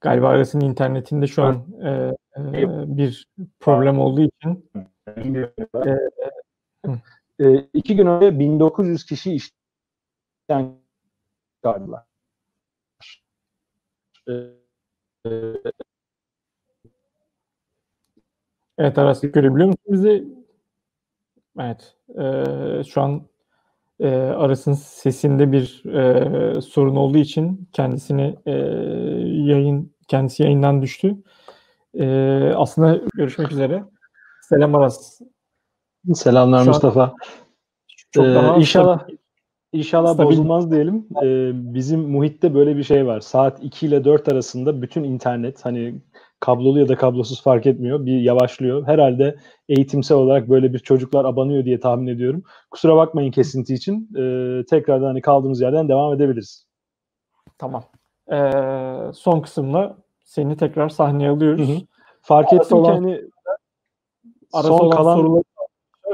Galiba 0.00 0.28
Aras'ın 0.28 0.60
internetinde 0.60 1.26
şu 1.26 1.42
an 1.42 1.66
e, 1.82 1.88
e 2.36 2.96
bir 2.96 3.26
problem 3.60 3.98
olduğu 3.98 4.20
için 4.20 4.70
e, 5.06 5.20
e, 7.38 7.44
e 7.46 7.68
iki 7.72 7.96
gün 7.96 8.06
önce 8.06 8.38
1900 8.38 9.04
kişi 9.04 9.32
işten 9.32 10.76
kaldılar. 11.62 12.09
Evet 18.78 18.98
Aras 18.98 19.20
görebiliyor 19.20 19.66
musun 19.66 19.84
bizi? 19.88 20.28
Evet. 21.58 21.96
E, 22.18 22.84
şu 22.84 23.00
an 23.02 23.28
e, 24.00 24.08
Aras'ın 24.16 24.72
sesinde 24.72 25.52
bir 25.52 25.84
e, 25.84 26.60
sorun 26.60 26.96
olduğu 26.96 27.18
için 27.18 27.68
kendisini 27.72 28.38
e, 28.46 28.52
yayın 29.52 29.94
kendisi 30.08 30.42
yayından 30.42 30.82
düştü. 30.82 31.16
E, 31.94 32.06
aslında 32.56 33.00
görüşmek 33.14 33.52
üzere. 33.52 33.84
Selam 34.42 34.74
Aras. 34.74 35.20
Selamlar 36.14 36.64
Şu 36.64 36.70
Mustafa. 36.70 37.14
Çok 38.10 38.26
ee, 38.26 38.34
daha 38.34 38.56
inşallah 38.56 39.08
İnşallah 39.72 40.14
Stabil. 40.14 40.28
bozulmaz 40.28 40.70
diyelim. 40.70 41.06
Ee, 41.22 41.50
bizim 41.54 42.00
muhitte 42.00 42.54
böyle 42.54 42.76
bir 42.76 42.82
şey 42.82 43.06
var. 43.06 43.20
Saat 43.20 43.64
2 43.64 43.86
ile 43.86 44.04
4 44.04 44.28
arasında 44.28 44.82
bütün 44.82 45.04
internet 45.04 45.64
hani 45.64 46.00
kablolu 46.40 46.78
ya 46.78 46.88
da 46.88 46.96
kablosuz 46.96 47.42
fark 47.42 47.66
etmiyor. 47.66 48.06
Bir 48.06 48.20
yavaşlıyor. 48.20 48.86
Herhalde 48.86 49.36
eğitimsel 49.68 50.18
olarak 50.18 50.48
böyle 50.50 50.72
bir 50.72 50.78
çocuklar 50.78 51.24
abanıyor 51.24 51.64
diye 51.64 51.80
tahmin 51.80 52.06
ediyorum. 52.06 52.42
Kusura 52.70 52.96
bakmayın 52.96 53.30
kesinti 53.30 53.74
için. 53.74 54.08
Ee, 54.16 54.64
tekrardan 54.70 55.06
hani 55.06 55.20
kaldığımız 55.20 55.60
yerden 55.60 55.88
devam 55.88 56.14
edebiliriz. 56.14 56.66
Tamam. 57.58 57.84
Ee, 58.32 58.50
son 59.14 59.40
kısımda 59.40 59.96
seni 60.24 60.56
tekrar 60.56 60.88
sahneye 60.88 61.30
alıyoruz. 61.30 61.68
Hı 61.68 61.72
hı. 61.72 61.78
Fark 62.22 62.52
arası 62.52 62.64
ettim 62.64 62.78
olan, 62.78 63.06
ki 63.06 63.20
hani 64.52 64.68
son 64.68 64.78
olan 64.78 64.90
kalan 64.90 65.16
soruları 65.16 65.44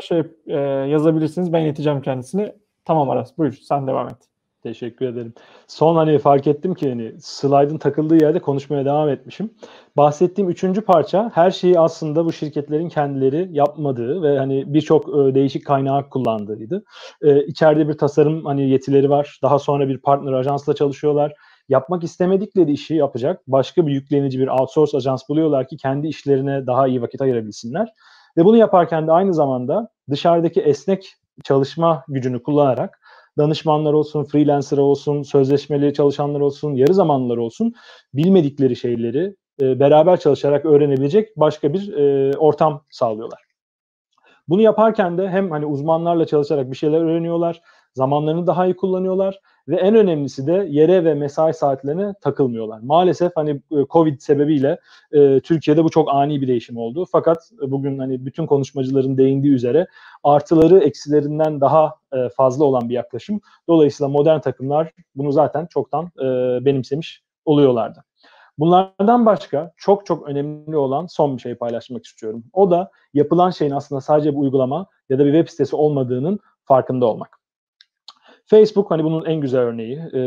şey 0.03 0.23
e, 0.47 0.59
yazabilirsiniz. 0.91 1.53
Ben 1.53 1.63
ileteceğim 1.63 2.03
kendisini. 2.03 2.53
Tamam 2.87 3.11
Aras 3.11 3.39
buyur 3.39 3.53
sen 3.53 3.87
devam 3.87 4.09
et. 4.09 4.17
Teşekkür 4.63 5.07
ederim. 5.07 5.35
Son 5.67 5.97
hani 5.97 6.19
fark 6.19 6.47
ettim 6.47 6.75
ki 6.75 6.89
hani 6.89 7.13
slide'ın 7.21 7.79
takıldığı 7.79 8.23
yerde 8.23 8.39
konuşmaya 8.39 8.85
devam 8.85 9.09
etmişim. 9.09 9.51
Bahsettiğim 9.97 10.51
üçüncü 10.51 10.81
parça 10.81 11.31
her 11.35 11.51
şeyi 11.51 11.81
aslında 11.81 12.25
bu 12.25 12.33
şirketlerin 12.33 12.89
kendileri 12.89 13.49
yapmadığı 13.53 14.23
ve 14.23 14.39
hani 14.39 14.75
birçok 14.75 15.09
e, 15.09 15.35
değişik 15.35 15.67
kaynağı 15.67 16.09
kullandığıydı. 16.09 16.85
E, 17.23 17.47
içeride 17.47 17.89
bir 17.89 17.99
tasarım 17.99 18.45
hani 18.45 18.71
yetileri 18.71 19.11
var. 19.11 19.39
Daha 19.43 19.59
sonra 19.59 19.89
bir 19.89 19.99
partner 19.99 20.33
ajansla 20.33 20.75
çalışıyorlar. 20.75 21.33
Yapmak 21.69 22.05
istemedikleri 22.05 22.73
işi 22.73 22.95
yapacak 22.95 23.43
başka 23.47 23.87
bir 23.87 23.93
yüklenici 23.93 24.39
bir 24.39 24.49
outsource 24.49 24.97
ajans 24.97 25.29
buluyorlar 25.29 25.69
ki 25.69 25.77
kendi 25.77 26.09
işlerine 26.09 26.67
daha 26.67 26.87
iyi 26.87 27.03
vakit 27.03 27.21
ayırabilsinler. 27.21 27.89
Ve 28.37 28.45
bunu 28.45 28.57
yaparken 28.57 29.07
de 29.07 29.13
aynı 29.13 29.35
zamanda 29.35 29.89
dışarıdaki 30.11 30.61
esnek 30.61 31.17
çalışma 31.45 32.05
gücünü 32.09 32.43
kullanarak 32.43 33.01
danışmanlar 33.39 33.93
olsun, 33.93 34.25
freelancer 34.25 34.79
olsun, 34.79 35.23
sözleşmeli 35.23 35.95
çalışanlar 35.95 36.41
olsun, 36.41 36.75
yarı 36.75 36.95
zamanlılar 36.95 37.37
olsun 37.37 37.75
bilmedikleri 38.15 38.77
şeyleri 38.77 39.37
e, 39.61 39.81
beraber 39.81 40.21
çalışarak 40.21 40.65
öğrenebilecek 40.65 41.37
başka 41.37 41.73
bir 41.73 41.93
e, 41.93 42.37
ortam 42.37 42.85
sağlıyorlar. 42.91 43.47
Bunu 44.49 44.63
yaparken 44.63 45.19
de 45.19 45.29
hem 45.29 45.51
hani 45.51 45.67
uzmanlarla 45.67 46.27
çalışarak 46.27 46.71
bir 46.71 46.77
şeyler 46.77 47.01
öğreniyorlar, 47.01 47.61
zamanlarını 47.97 48.47
daha 48.47 48.67
iyi 48.67 48.77
kullanıyorlar 48.77 49.41
ve 49.69 49.77
en 49.77 49.95
önemlisi 49.95 50.47
de 50.47 50.67
yere 50.71 51.05
ve 51.05 51.15
mesai 51.15 51.55
saatlerine 51.55 52.15
takılmıyorlar. 52.21 52.81
Maalesef 52.83 53.33
hani 53.35 53.51
e, 53.51 53.77
Covid 53.91 54.21
sebebiyle 54.21 54.79
e, 55.13 55.41
Türkiye'de 55.41 55.85
bu 55.85 55.91
çok 55.91 56.15
ani 56.15 56.41
bir 56.41 56.49
değişim 56.49 56.77
oldu. 56.77 57.07
Fakat 57.13 57.51
bugün 57.63 57.99
hani 57.99 58.27
bütün 58.27 58.47
konuşmacıların 58.47 59.19
değindiği 59.19 59.53
üzere 59.53 59.87
artıları 60.25 60.79
eksilerinden 60.79 61.61
daha 61.61 61.95
e, 62.13 62.29
fazla 62.29 62.65
olan 62.65 62.89
bir 62.89 62.95
yaklaşım. 62.95 63.41
Dolayısıyla 63.69 64.09
modern 64.09 64.41
takımlar 64.41 64.93
bunu 65.15 65.33
zaten 65.33 65.67
çoktan 65.67 66.05
e, 66.05 66.25
benimsemiş 66.65 67.23
oluyorlardı. 67.45 68.05
Bunlardan 68.59 69.27
başka 69.27 69.73
çok 69.77 70.07
çok 70.07 70.29
önemli 70.29 70.77
olan 70.77 71.07
son 71.07 71.37
bir 71.37 71.43
şey 71.43 71.55
paylaşmak 71.55 72.05
istiyorum. 72.05 72.45
O 72.53 72.71
da 72.71 72.91
yapılan 73.15 73.51
şeyin 73.51 73.73
aslında 73.73 74.01
sadece 74.01 74.33
bir 74.33 74.39
uygulama 74.39 74.87
ya 75.09 75.19
da 75.19 75.25
bir 75.25 75.33
web 75.33 75.49
sitesi 75.51 75.77
olmadığının 75.77 76.41
farkında 76.65 77.07
olmak. 77.07 77.36
Facebook 78.47 78.91
hani 78.91 79.05
bunun 79.05 79.25
en 79.25 79.41
güzel 79.41 79.61
örneği. 79.61 79.97
E, 79.97 80.21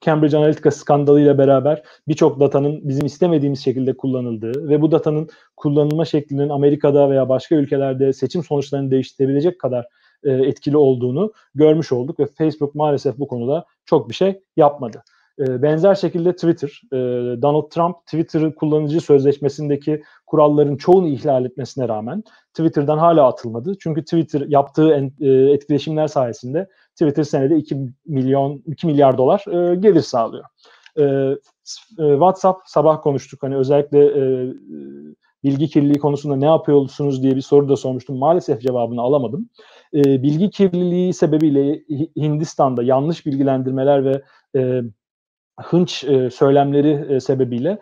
Cambridge 0.00 0.36
Analytica 0.36 0.70
skandalıyla 0.70 1.38
beraber 1.38 1.82
birçok 2.08 2.40
datanın 2.40 2.88
bizim 2.88 3.06
istemediğimiz 3.06 3.64
şekilde 3.64 3.96
kullanıldığı 3.96 4.68
ve 4.68 4.80
bu 4.82 4.92
datanın 4.92 5.28
kullanılma 5.56 6.04
şeklinin 6.04 6.48
Amerika'da 6.48 7.10
veya 7.10 7.28
başka 7.28 7.54
ülkelerde 7.54 8.12
seçim 8.12 8.42
sonuçlarını 8.42 8.90
değiştirebilecek 8.90 9.58
kadar 9.58 9.86
e, 10.24 10.32
etkili 10.32 10.76
olduğunu 10.76 11.32
görmüş 11.54 11.92
olduk 11.92 12.20
ve 12.20 12.26
Facebook 12.26 12.74
maalesef 12.74 13.18
bu 13.18 13.28
konuda 13.28 13.64
çok 13.86 14.08
bir 14.08 14.14
şey 14.14 14.40
yapmadı. 14.56 15.02
E, 15.38 15.62
benzer 15.62 15.94
şekilde 15.94 16.32
Twitter, 16.32 16.82
e, 16.92 16.96
Donald 17.42 17.70
Trump 17.70 17.96
Twitter 18.06 18.54
kullanıcı 18.54 19.00
sözleşmesindeki 19.00 20.02
kuralların 20.26 20.76
çoğunu 20.76 21.08
ihlal 21.08 21.44
etmesine 21.44 21.88
rağmen 21.88 22.22
Twitter'dan 22.54 22.98
hala 22.98 23.26
atılmadı. 23.26 23.72
Çünkü 23.80 24.04
Twitter 24.04 24.40
yaptığı 24.40 25.10
e, 25.20 25.26
etkileşimler 25.26 26.06
sayesinde 26.06 26.68
Twitter 26.92 27.22
senede 27.22 27.56
2 27.56 27.76
milyon 28.06 28.62
2 28.66 28.86
milyar 28.86 29.18
dolar 29.18 29.44
e, 29.48 29.74
gelir 29.74 30.00
sağlıyor. 30.00 30.44
E, 30.96 31.02
e, 31.02 31.36
WhatsApp 31.96 32.60
sabah 32.66 33.02
konuştuk 33.02 33.42
hani 33.42 33.56
özellikle 33.56 34.12
bilgi 35.44 35.68
kirliliği 35.68 35.98
konusunda 35.98 36.36
ne 36.36 36.46
yapıyorsunuz 36.46 37.22
diye 37.22 37.36
bir 37.36 37.40
soru 37.40 37.68
da 37.68 37.76
sormuştum. 37.76 38.18
Maalesef 38.18 38.60
cevabını 38.62 39.00
alamadım. 39.00 39.48
Bilgi 39.94 40.50
kirliliği 40.50 41.14
sebebiyle 41.14 41.82
Hindistan'da 42.16 42.82
yanlış 42.82 43.26
bilgilendirmeler 43.26 44.04
ve 44.04 44.22
hınç 45.62 46.04
e, 46.04 46.30
söylemleri 46.30 47.14
e, 47.14 47.20
sebebiyle 47.20 47.78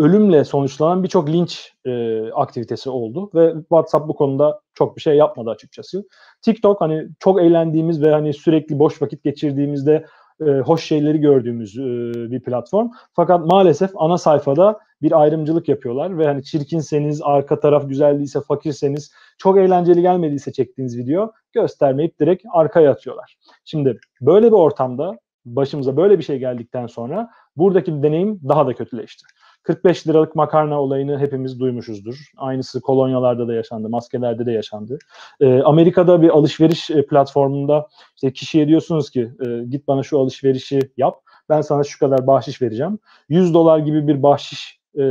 ölümle 0.00 0.44
sonuçlanan 0.44 1.02
birçok 1.02 1.28
linç 1.28 1.72
e, 1.84 2.22
aktivitesi 2.32 2.90
oldu 2.90 3.30
ve 3.34 3.54
WhatsApp 3.60 4.08
bu 4.08 4.14
konuda 4.14 4.60
çok 4.74 4.96
bir 4.96 5.02
şey 5.02 5.16
yapmadı 5.16 5.50
açıkçası. 5.50 6.04
TikTok 6.42 6.80
hani 6.80 7.08
çok 7.18 7.42
eğlendiğimiz 7.42 8.02
ve 8.02 8.12
hani 8.12 8.34
sürekli 8.34 8.78
boş 8.78 9.02
vakit 9.02 9.24
geçirdiğimizde 9.24 10.06
e, 10.40 10.50
hoş 10.50 10.84
şeyleri 10.84 11.20
gördüğümüz 11.20 11.78
e, 11.78 11.82
bir 12.30 12.42
platform. 12.42 12.88
Fakat 13.12 13.46
maalesef 13.46 13.90
ana 13.94 14.18
sayfada 14.18 14.78
bir 15.02 15.20
ayrımcılık 15.20 15.68
yapıyorlar 15.68 16.18
ve 16.18 16.26
hani 16.26 16.44
çirkinseniz, 16.44 17.22
arka 17.22 17.60
taraf 17.60 17.88
güzel 17.88 18.18
değilse, 18.18 18.40
fakirseniz, 18.40 19.12
çok 19.38 19.58
eğlenceli 19.58 20.02
gelmediyse 20.02 20.52
çektiğiniz 20.52 20.98
video 20.98 21.32
göstermeyip 21.52 22.20
direkt 22.20 22.44
arkaya 22.52 22.90
atıyorlar. 22.90 23.36
Şimdi 23.64 23.98
böyle 24.20 24.46
bir 24.46 24.56
ortamda 24.56 25.18
başımıza 25.44 25.96
böyle 25.96 26.18
bir 26.18 26.24
şey 26.24 26.38
geldikten 26.38 26.86
sonra 26.86 27.30
buradaki 27.56 28.02
deneyim 28.02 28.40
daha 28.48 28.66
da 28.66 28.74
kötüleşti. 28.74 29.26
45 29.62 30.08
liralık 30.08 30.34
makarna 30.34 30.82
olayını 30.82 31.18
hepimiz 31.18 31.60
duymuşuzdur. 31.60 32.30
Aynısı 32.36 32.80
kolonyalarda 32.80 33.48
da 33.48 33.54
yaşandı, 33.54 33.88
maskelerde 33.88 34.46
de 34.46 34.52
yaşandı. 34.52 34.98
Ee, 35.40 35.60
Amerika'da 35.62 36.22
bir 36.22 36.28
alışveriş 36.28 36.90
e, 36.90 37.06
platformunda 37.06 37.88
işte 38.14 38.32
kişiye 38.32 38.68
diyorsunuz 38.68 39.10
ki 39.10 39.30
e, 39.46 39.64
git 39.64 39.88
bana 39.88 40.02
şu 40.02 40.18
alışverişi 40.18 40.80
yap. 40.96 41.20
Ben 41.48 41.60
sana 41.60 41.84
şu 41.84 41.98
kadar 41.98 42.26
bahşiş 42.26 42.62
vereceğim. 42.62 42.98
100 43.28 43.54
dolar 43.54 43.78
gibi 43.78 44.08
bir 44.08 44.22
bahşiş 44.22 44.80
e, 44.98 45.04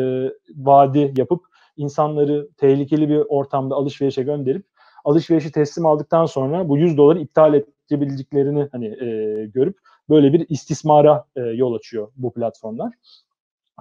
vaadi 0.55 1.13
yapıp 1.17 1.45
insanları 1.77 2.49
tehlikeli 2.57 3.09
bir 3.09 3.23
ortamda 3.29 3.75
alışverişe 3.75 4.23
gönderip 4.23 4.65
alışverişi 5.05 5.51
teslim 5.51 5.85
aldıktan 5.85 6.25
sonra 6.25 6.69
bu 6.69 6.77
100 6.77 6.97
doları 6.97 7.19
iptal 7.19 7.61
edebileceklerini 7.91 8.69
hani 8.71 8.85
e, 8.85 9.45
görüp 9.45 9.77
böyle 10.09 10.33
bir 10.33 10.45
istismara 10.49 11.25
e, 11.35 11.41
yol 11.41 11.73
açıyor 11.73 12.11
bu 12.15 12.33
platformlar. 12.33 12.93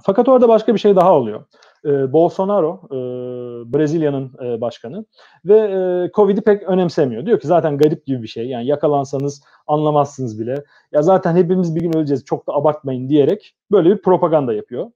Fakat 0.03 0.29
orada 0.29 0.49
başka 0.49 0.75
bir 0.75 0.79
şey 0.79 0.97
daha 0.97 1.15
oluyor. 1.15 1.45
Ee, 1.85 2.13
Bolsonaro, 2.13 2.81
e, 2.91 2.99
Brezilya'nın 3.73 4.33
e, 4.45 4.61
başkanı 4.61 5.05
ve 5.45 5.59
e, 5.59 6.11
Covid'i 6.15 6.41
pek 6.41 6.63
önemsemiyor. 6.63 7.27
Diyor 7.27 7.41
ki 7.41 7.47
zaten 7.47 7.79
garip 7.79 8.07
gibi 8.07 8.23
bir 8.23 8.29
şey. 8.29 8.47
Yani 8.49 8.67
yakalansanız 8.67 9.43
anlamazsınız 9.67 10.41
bile. 10.41 10.65
Ya 10.93 11.03
zaten 11.03 11.37
hepimiz 11.37 11.77
bir 11.77 11.81
gün 11.81 11.97
öleceğiz 11.97 12.25
çok 12.25 12.47
da 12.47 12.53
abartmayın 12.53 13.09
diyerek 13.09 13.57
böyle 13.71 13.91
bir 13.91 14.03
propaganda 14.03 14.53
yapıyor. 14.55 14.91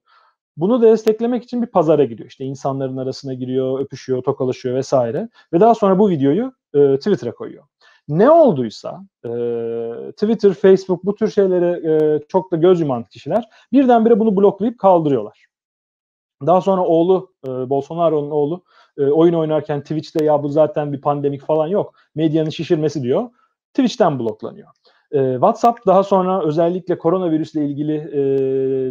Bunu 0.57 0.81
desteklemek 0.81 1.43
için 1.43 1.61
bir 1.61 1.67
pazara 1.67 2.03
giriyor. 2.03 2.29
İşte 2.29 2.45
insanların 2.45 2.97
arasına 2.97 3.33
giriyor, 3.33 3.79
öpüşüyor, 3.79 4.23
tokalaşıyor 4.23 4.75
vesaire. 4.75 5.29
Ve 5.53 5.59
daha 5.59 5.75
sonra 5.75 5.99
bu 5.99 6.09
videoyu 6.09 6.53
e, 6.73 6.97
Twitter'a 6.97 7.31
koyuyor. 7.31 7.63
Ne 8.07 8.29
olduysa 8.31 9.01
e, 9.25 9.29
Twitter, 10.11 10.53
Facebook 10.53 11.03
bu 11.05 11.15
tür 11.15 11.29
şeylere 11.29 11.91
e, 11.91 12.19
çok 12.27 12.51
da 12.51 12.55
göz 12.55 12.79
yuman 12.79 13.03
kişiler 13.03 13.49
birdenbire 13.71 14.19
bunu 14.19 14.35
bloklayıp 14.35 14.79
kaldırıyorlar. 14.79 15.45
Daha 16.45 16.61
sonra 16.61 16.85
oğlu, 16.85 17.33
e, 17.47 17.49
Bolsonaro'nun 17.49 18.31
oğlu 18.31 18.63
e, 18.97 19.03
oyun 19.03 19.33
oynarken 19.33 19.81
Twitch'te 19.81 20.25
ya 20.25 20.43
bu 20.43 20.49
zaten 20.49 20.93
bir 20.93 21.01
pandemik 21.01 21.41
falan 21.41 21.67
yok. 21.67 21.93
Medyanın 22.15 22.49
şişirmesi 22.49 23.03
diyor. 23.03 23.29
Twitch'ten 23.73 24.19
bloklanıyor. 24.19 24.67
E, 25.11 25.33
WhatsApp 25.33 25.85
daha 25.85 26.03
sonra 26.03 26.43
özellikle 26.43 26.97
koronavirüsle 26.97 27.65
ilgili 27.65 27.95
e, 27.95 28.21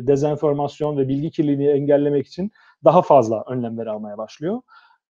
dezenformasyon 0.06 0.96
ve 0.96 1.08
bilgi 1.08 1.30
kirliliğini 1.30 1.72
engellemek 1.72 2.26
için 2.26 2.50
daha 2.84 3.02
fazla 3.02 3.44
önlemler 3.46 3.86
almaya 3.86 4.18
başlıyor. 4.18 4.60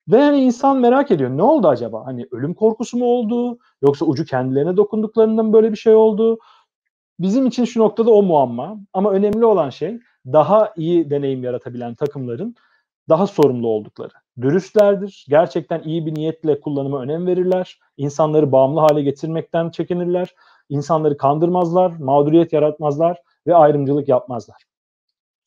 Ve 0.09 0.21
hani 0.23 0.41
insan 0.41 0.79
merak 0.79 1.11
ediyor 1.11 1.31
ne 1.31 1.43
oldu 1.43 1.69
acaba? 1.69 2.07
Hani 2.07 2.27
ölüm 2.31 2.55
korkusu 2.55 2.99
mu 2.99 3.05
oldu? 3.05 3.59
Yoksa 3.83 4.05
ucu 4.05 4.25
kendilerine 4.25 4.77
dokunduklarından 4.77 5.53
böyle 5.53 5.73
bir 5.73 5.77
şey 5.77 5.95
oldu? 5.95 6.39
Bizim 7.21 7.47
için 7.47 7.65
şu 7.65 7.81
noktada 7.81 8.11
o 8.11 8.23
muamma. 8.23 8.79
Ama 8.93 9.11
önemli 9.11 9.45
olan 9.45 9.71
şey 9.71 9.99
daha 10.27 10.73
iyi 10.77 11.11
deneyim 11.11 11.45
yaratabilen 11.45 11.95
takımların 11.95 12.55
daha 13.09 13.27
sorumlu 13.27 13.69
oldukları. 13.69 14.13
Dürüstlerdir. 14.41 15.27
Gerçekten 15.29 15.83
iyi 15.83 16.07
bir 16.07 16.15
niyetle 16.15 16.61
kullanıma 16.61 17.01
önem 17.03 17.27
verirler. 17.27 17.79
İnsanları 17.97 18.53
bağımlı 18.53 18.81
hale 18.81 19.03
getirmekten 19.03 19.71
çekinirler. 19.71 20.35
İnsanları 20.69 21.17
kandırmazlar, 21.17 21.91
mağduriyet 21.91 22.53
yaratmazlar 22.53 23.23
ve 23.47 23.55
ayrımcılık 23.55 24.09
yapmazlar. 24.09 24.63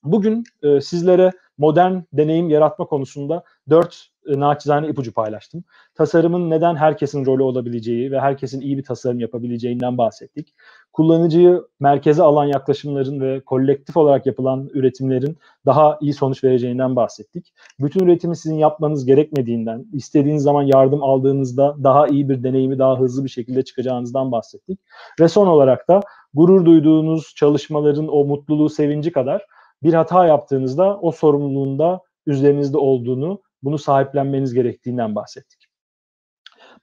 Bugün 0.04 0.43
e, 0.63 0.82
sizlere 0.82 1.32
modern 1.58 2.02
deneyim 2.13 2.50
yaratma 2.50 2.86
konusunda 2.86 3.43
dört 3.69 4.10
naçizane 4.38 4.88
ipucu 4.88 5.13
paylaştım. 5.13 5.63
Tasarımın 5.96 6.50
neden 6.50 6.76
herkesin 6.76 7.26
rolü 7.26 7.44
olabileceği 7.44 8.12
ve 8.12 8.20
herkesin 8.20 8.62
iyi 8.62 8.78
bir 8.78 8.84
tasarım 8.84 9.20
yapabileceğinden 9.20 9.98
bahsettik. 9.98 10.54
Kullanıcıyı 10.94 11.63
merkeze 11.80 12.24
alan 12.24 12.46
yaklaşımların 12.46 13.20
ve 13.22 13.42
kolektif 13.42 13.98
olarak 13.98 14.26
yapılan 14.26 14.70
üretimlerin 14.74 15.38
daha 15.65 15.98
iyi 16.02 16.13
sonuç 16.13 16.44
vereceğinden 16.44 16.96
bahsettik. 16.96 17.54
Bütün 17.80 18.06
üretimi 18.06 18.36
sizin 18.36 18.56
yapmanız 18.56 19.06
gerekmediğinden, 19.06 19.86
istediğiniz 19.94 20.44
zaman 20.44 20.63
yardım 20.63 21.04
aldığınızda 21.04 21.76
daha 21.84 22.08
iyi 22.08 22.30
bir 22.30 22.44
deneyimi 22.44 22.80
daha 22.80 23.00
hızlı 23.00 23.24
bir 23.24 23.30
şekilde 23.30 23.63
çıkacağınızdan 23.63 24.32
bahsettik. 24.32 24.80
Ve 25.20 25.28
son 25.28 25.48
olarak 25.48 25.88
da 25.88 26.02
gurur 26.34 26.65
duyduğunuz 26.65 27.34
çalışmaların 27.36 28.08
o 28.08 28.24
mutluluğu, 28.24 28.70
sevinci 28.70 29.12
kadar 29.12 29.46
bir 29.84 29.94
hata 29.94 30.26
yaptığınızda 30.26 31.00
o 31.02 31.12
sorumluluğun 31.12 31.80
da 31.80 32.02
üzerinizde 32.26 32.78
olduğunu, 32.78 33.42
bunu 33.63 33.78
sahiplenmeniz 33.78 34.54
gerektiğinden 34.54 35.15
bahsettik. 35.15 35.69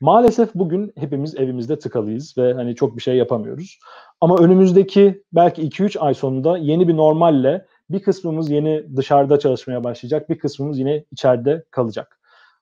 Maalesef 0.00 0.54
bugün 0.54 0.92
hepimiz 0.96 1.36
evimizde 1.36 1.78
tıkalıyız 1.78 2.38
ve 2.38 2.54
hani 2.54 2.74
çok 2.74 2.96
bir 2.96 3.02
şey 3.02 3.16
yapamıyoruz. 3.16 3.78
Ama 4.20 4.36
önümüzdeki 4.36 5.22
belki 5.32 5.62
2-3 5.62 5.98
ay 5.98 6.14
sonunda 6.14 6.58
yeni 6.58 6.88
bir 6.88 6.96
normalle 6.96 7.66
bir 7.90 8.02
kısmımız 8.02 8.50
yeni 8.50 8.96
dışarıda 8.96 9.38
çalışmaya 9.38 9.84
başlayacak, 9.84 10.30
bir 10.30 10.38
kısmımız 10.38 10.78
yine 10.78 11.04
içeride 11.12 11.64
kalacak. 11.70 12.20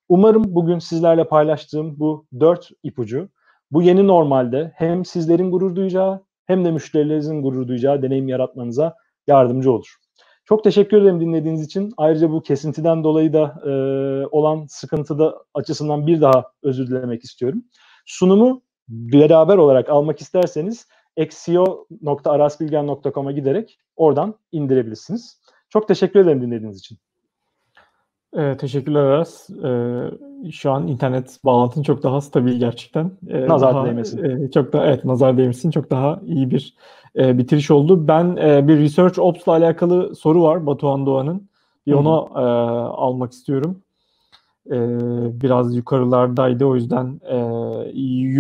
Umarım 0.09 0.45
bugün 0.47 0.79
sizlerle 0.79 1.25
paylaştığım 1.25 1.99
bu 1.99 2.27
dört 2.41 2.71
ipucu 2.83 3.29
bu 3.71 3.83
yeni 3.83 4.07
normalde 4.07 4.73
hem 4.75 5.05
sizlerin 5.05 5.51
gurur 5.51 5.77
duyacağı 5.77 6.25
hem 6.47 6.65
de 6.65 6.71
müşterilerinizin 6.71 7.43
gurur 7.43 7.69
duyacağı 7.69 8.03
deneyim 8.03 8.29
yaratmanıza 8.29 8.95
yardımcı 9.27 9.73
olur. 9.73 9.97
Çok 10.45 10.65
teşekkür 10.65 11.03
ederim 11.03 11.21
dinlediğiniz 11.21 11.63
için. 11.63 11.93
Ayrıca 11.97 12.31
bu 12.31 12.43
kesintiden 12.43 13.05
dolayı 13.05 13.33
da 13.33 13.63
e, 13.67 13.71
olan 14.27 14.67
sıkıntıda 14.69 15.45
açısından 15.55 16.07
bir 16.07 16.21
daha 16.21 16.53
özür 16.63 16.87
dilemek 16.87 17.25
istiyorum. 17.25 17.65
Sunumu 18.07 18.63
beraber 18.89 19.57
olarak 19.57 19.89
almak 19.89 20.21
isterseniz 20.21 20.87
exio.arasbilgen.com'a 21.17 23.33
giderek 23.33 23.79
oradan 23.97 24.35
indirebilirsiniz. 24.53 25.41
Çok 25.69 25.89
teşekkür 25.89 26.21
ederim 26.21 26.43
dinlediğiniz 26.43 26.79
için. 26.79 26.99
Ee, 28.39 28.57
teşekkürler 28.57 29.01
Aras. 29.01 29.51
Ee, 29.51 30.51
şu 30.51 30.71
an 30.71 30.89
internet 30.89 31.39
bağlantın 31.45 31.83
çok 31.83 32.03
daha 32.03 32.21
stabil 32.21 32.59
gerçekten. 32.59 33.11
Ee, 33.29 33.49
nazar 33.49 33.75
daha, 33.75 33.87
değmesin. 33.87 34.25
E, 34.25 34.51
çok 34.51 34.73
da 34.73 34.87
evet 34.87 35.05
nazar 35.05 35.39
değmesin. 35.39 35.71
Çok 35.71 35.91
daha 35.91 36.21
iyi 36.27 36.51
bir 36.51 36.75
e, 37.17 37.39
bitiriş 37.39 37.71
oldu. 37.71 38.09
Ben 38.09 38.37
e, 38.37 38.69
bir 38.69 38.79
Research 38.79 39.19
Ops 39.19 39.43
ile 39.45 39.53
alakalı 39.53 40.15
soru 40.15 40.43
var 40.43 40.67
Batuhan 40.67 41.07
Doğan'ın. 41.07 41.49
Bir 41.87 41.93
onu 41.93 42.29
e, 42.35 42.41
almak 42.97 43.33
istiyorum. 43.33 43.83
E, 44.71 44.77
biraz 45.41 45.77
yukarılardaydı 45.77 46.65
o 46.65 46.75
yüzden 46.75 47.21
e, 47.29 47.37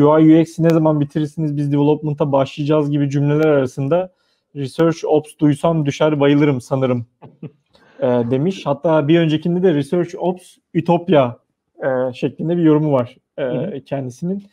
UI 0.02 0.40
UX'i 0.40 0.62
ne 0.62 0.70
zaman 0.70 1.00
bitirirsiniz 1.00 1.56
biz 1.56 1.72
development'a 1.72 2.32
başlayacağız 2.32 2.90
gibi 2.90 3.10
cümleler 3.10 3.46
arasında 3.48 4.12
Research 4.56 5.04
Ops 5.04 5.30
duysam 5.40 5.86
düşer 5.86 6.20
bayılırım 6.20 6.60
sanırım 6.60 7.06
e, 8.04 8.30
demiş. 8.30 8.66
Hatta 8.66 9.08
bir 9.08 9.20
öncekinde 9.20 9.62
de 9.62 9.74
Research 9.74 10.14
Ops 10.18 10.56
Ütopya 10.74 11.38
e, 11.84 12.12
şeklinde 12.12 12.56
bir 12.56 12.62
yorumu 12.62 12.92
var 12.92 13.16
e, 13.38 13.80
kendisinin. 13.84 14.44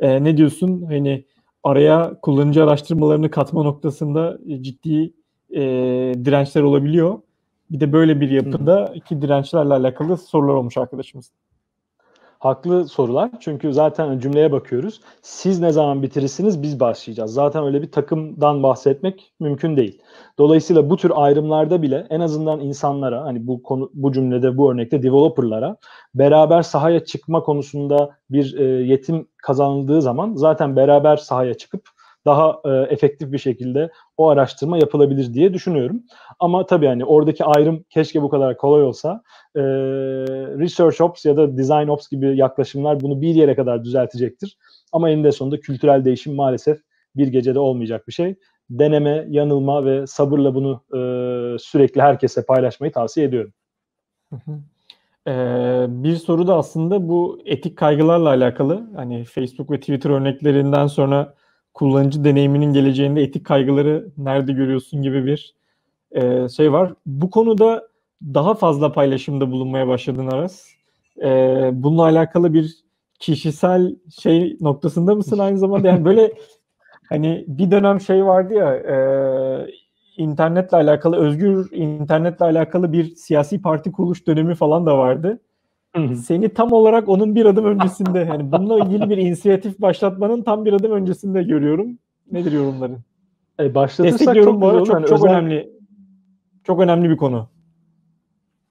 E, 0.00 0.24
ne 0.24 0.36
diyorsun? 0.36 0.82
Hani 0.82 1.24
araya 1.62 2.14
kullanıcı 2.22 2.64
araştırmalarını 2.64 3.30
katma 3.30 3.62
noktasında 3.62 4.38
ciddi 4.60 5.12
e, 5.50 5.60
dirençler 6.24 6.62
olabiliyor. 6.62 7.18
Bir 7.70 7.80
de 7.80 7.92
böyle 7.92 8.20
bir 8.20 8.30
yapıda 8.30 8.92
iki 8.94 9.22
dirençlerle 9.22 9.74
alakalı 9.74 10.16
sorular 10.16 10.54
olmuş 10.54 10.76
arkadaşımız. 10.76 11.32
Haklı 12.40 12.88
sorular. 12.88 13.30
Çünkü 13.40 13.72
zaten 13.72 14.18
cümleye 14.18 14.52
bakıyoruz. 14.52 15.00
Siz 15.22 15.60
ne 15.60 15.72
zaman 15.72 16.02
bitirirsiniz 16.02 16.62
biz 16.62 16.80
başlayacağız. 16.80 17.32
Zaten 17.32 17.64
öyle 17.64 17.82
bir 17.82 17.90
takımdan 17.90 18.62
bahsetmek 18.62 19.32
mümkün 19.40 19.76
değil. 19.76 20.02
Dolayısıyla 20.38 20.90
bu 20.90 20.96
tür 20.96 21.12
ayrımlarda 21.14 21.82
bile 21.82 22.06
en 22.10 22.20
azından 22.20 22.60
insanlara 22.60 23.24
hani 23.24 23.46
bu 23.46 23.62
konu 23.62 23.90
bu 23.94 24.12
cümlede 24.12 24.56
bu 24.56 24.72
örnekte 24.72 25.02
developerlara 25.02 25.76
beraber 26.14 26.62
sahaya 26.62 27.04
çıkma 27.04 27.42
konusunda 27.42 28.10
bir 28.30 28.58
e, 28.58 28.64
yetim 28.64 29.28
kazanıldığı 29.42 30.02
zaman 30.02 30.34
zaten 30.34 30.76
beraber 30.76 31.16
sahaya 31.16 31.54
çıkıp 31.54 31.88
daha 32.24 32.60
e, 32.64 32.70
efektif 32.70 33.32
bir 33.32 33.38
şekilde 33.38 33.90
o 34.16 34.28
araştırma 34.28 34.78
yapılabilir 34.78 35.34
diye 35.34 35.54
düşünüyorum. 35.54 36.02
Ama 36.38 36.66
tabii 36.66 36.86
hani 36.86 37.04
oradaki 37.04 37.44
ayrım 37.44 37.84
keşke 37.90 38.22
bu 38.22 38.28
kadar 38.28 38.56
kolay 38.56 38.82
olsa. 38.82 39.22
E, 39.56 39.60
Research 40.58 41.00
Ops 41.00 41.24
ya 41.24 41.36
da 41.36 41.56
Design 41.56 41.88
Ops 41.88 42.08
gibi 42.08 42.36
yaklaşımlar 42.36 43.00
bunu 43.00 43.20
bir 43.20 43.34
yere 43.34 43.54
kadar 43.54 43.84
düzeltecektir. 43.84 44.56
Ama 44.92 45.10
eninde 45.10 45.32
sonunda 45.32 45.60
kültürel 45.60 46.04
değişim 46.04 46.34
maalesef 46.34 46.78
bir 47.16 47.28
gecede 47.28 47.58
olmayacak 47.58 48.08
bir 48.08 48.12
şey. 48.12 48.34
Deneme, 48.70 49.26
yanılma 49.28 49.84
ve 49.84 50.06
sabırla 50.06 50.54
bunu 50.54 50.82
e, 50.92 50.98
sürekli 51.58 52.02
herkese 52.02 52.44
paylaşmayı 52.46 52.92
tavsiye 52.92 53.26
ediyorum. 53.26 53.52
Ee, 55.28 55.86
bir 55.88 56.16
soru 56.16 56.46
da 56.46 56.56
aslında 56.56 57.08
bu 57.08 57.40
etik 57.44 57.78
kaygılarla 57.78 58.28
alakalı. 58.28 58.90
Hani 58.96 59.24
Facebook 59.24 59.70
ve 59.70 59.80
Twitter 59.80 60.10
örneklerinden 60.10 60.86
sonra 60.86 61.34
kullanıcı 61.74 62.24
deneyiminin 62.24 62.72
geleceğinde 62.72 63.22
etik 63.22 63.46
kaygıları 63.46 64.08
nerede 64.18 64.52
görüyorsun 64.52 65.02
gibi 65.02 65.26
bir 65.26 65.54
e, 66.12 66.48
şey 66.48 66.72
var. 66.72 66.94
Bu 67.06 67.30
konuda 67.30 67.88
daha 68.22 68.54
fazla 68.54 68.92
paylaşımda 68.92 69.50
bulunmaya 69.50 69.88
başladın 69.88 70.26
Aras. 70.26 70.66
E, 71.22 71.28
bununla 71.72 72.02
alakalı 72.02 72.54
bir 72.54 72.76
kişisel 73.18 73.96
şey 74.20 74.56
noktasında 74.60 75.14
mısın 75.14 75.38
aynı 75.38 75.58
zamanda? 75.58 75.88
Yani 75.88 76.04
böyle 76.04 76.32
hani 77.08 77.44
bir 77.48 77.70
dönem 77.70 78.00
şey 78.00 78.24
vardı 78.24 78.54
ya 78.54 78.74
e, 78.74 78.96
internetle 80.16 80.76
alakalı 80.76 81.16
özgür 81.16 81.72
internetle 81.72 82.44
alakalı 82.44 82.92
bir 82.92 83.14
siyasi 83.14 83.62
parti 83.62 83.92
kuruluş 83.92 84.26
dönemi 84.26 84.54
falan 84.54 84.86
da 84.86 84.98
vardı. 84.98 85.40
Seni 85.96 86.48
tam 86.48 86.72
olarak 86.72 87.08
onun 87.08 87.34
bir 87.34 87.46
adım 87.46 87.64
öncesinde 87.64 88.18
yani 88.18 88.52
bununla 88.52 88.84
ilgili 88.84 89.10
bir 89.10 89.16
inisiyatif 89.16 89.78
başlatmanın 89.80 90.42
tam 90.42 90.64
bir 90.64 90.72
adım 90.72 90.92
öncesinde 90.92 91.42
görüyorum. 91.42 91.98
Nedir 92.32 92.52
yorumların? 92.52 92.98
E, 93.60 93.74
başlatırsak 93.74 94.34
çok, 94.34 94.60
bu 94.60 94.68
arada 94.68 94.84
çok, 94.84 94.94
yani 94.94 95.06
çok 95.06 95.18
özel... 95.18 95.30
önemli. 95.30 95.72
Çok 96.64 96.80
önemli 96.80 97.10
bir 97.10 97.16
konu. 97.16 97.48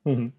Hı 0.07 0.13
hı. 0.13 0.31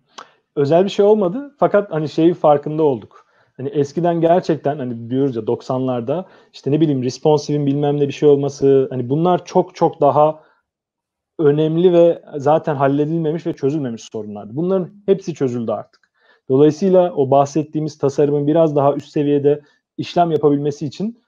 Özel 0.57 0.85
bir 0.85 0.91
şey 0.91 1.05
olmadı 1.05 1.55
fakat 1.59 1.93
hani 1.93 2.09
şeyi 2.09 2.35
farkında 2.35 2.83
olduk. 2.83 3.27
Hani 3.57 3.69
eskiden 3.69 4.21
gerçekten 4.21 4.79
hani 4.79 5.11
diyoruz 5.11 5.37
ya 5.37 5.43
90'larda 5.43 6.25
işte 6.53 6.71
ne 6.71 6.81
bileyim 6.81 7.03
responsive'in 7.03 7.67
bilmem 7.67 8.01
ne 8.01 8.09
bir 8.09 8.13
şey 8.13 8.29
olması 8.29 8.87
hani 8.91 9.09
bunlar 9.09 9.45
çok 9.45 9.75
çok 9.75 10.01
daha 10.01 10.41
önemli 11.39 11.93
ve 11.93 12.23
zaten 12.37 12.75
halledilmemiş 12.75 13.47
ve 13.47 13.53
çözülmemiş 13.53 14.03
sorunlardı. 14.13 14.57
Bunların 14.57 14.91
hepsi 15.07 15.35
çözüldü 15.35 15.73
artık. 15.73 16.00
Dolayısıyla 16.51 17.13
o 17.15 17.31
bahsettiğimiz 17.31 17.99
tasarımın 17.99 18.47
biraz 18.47 18.77
daha 18.77 18.95
üst 18.95 19.09
seviyede 19.09 19.61
işlem 19.97 20.31
yapabilmesi 20.31 20.87
için 20.87 21.19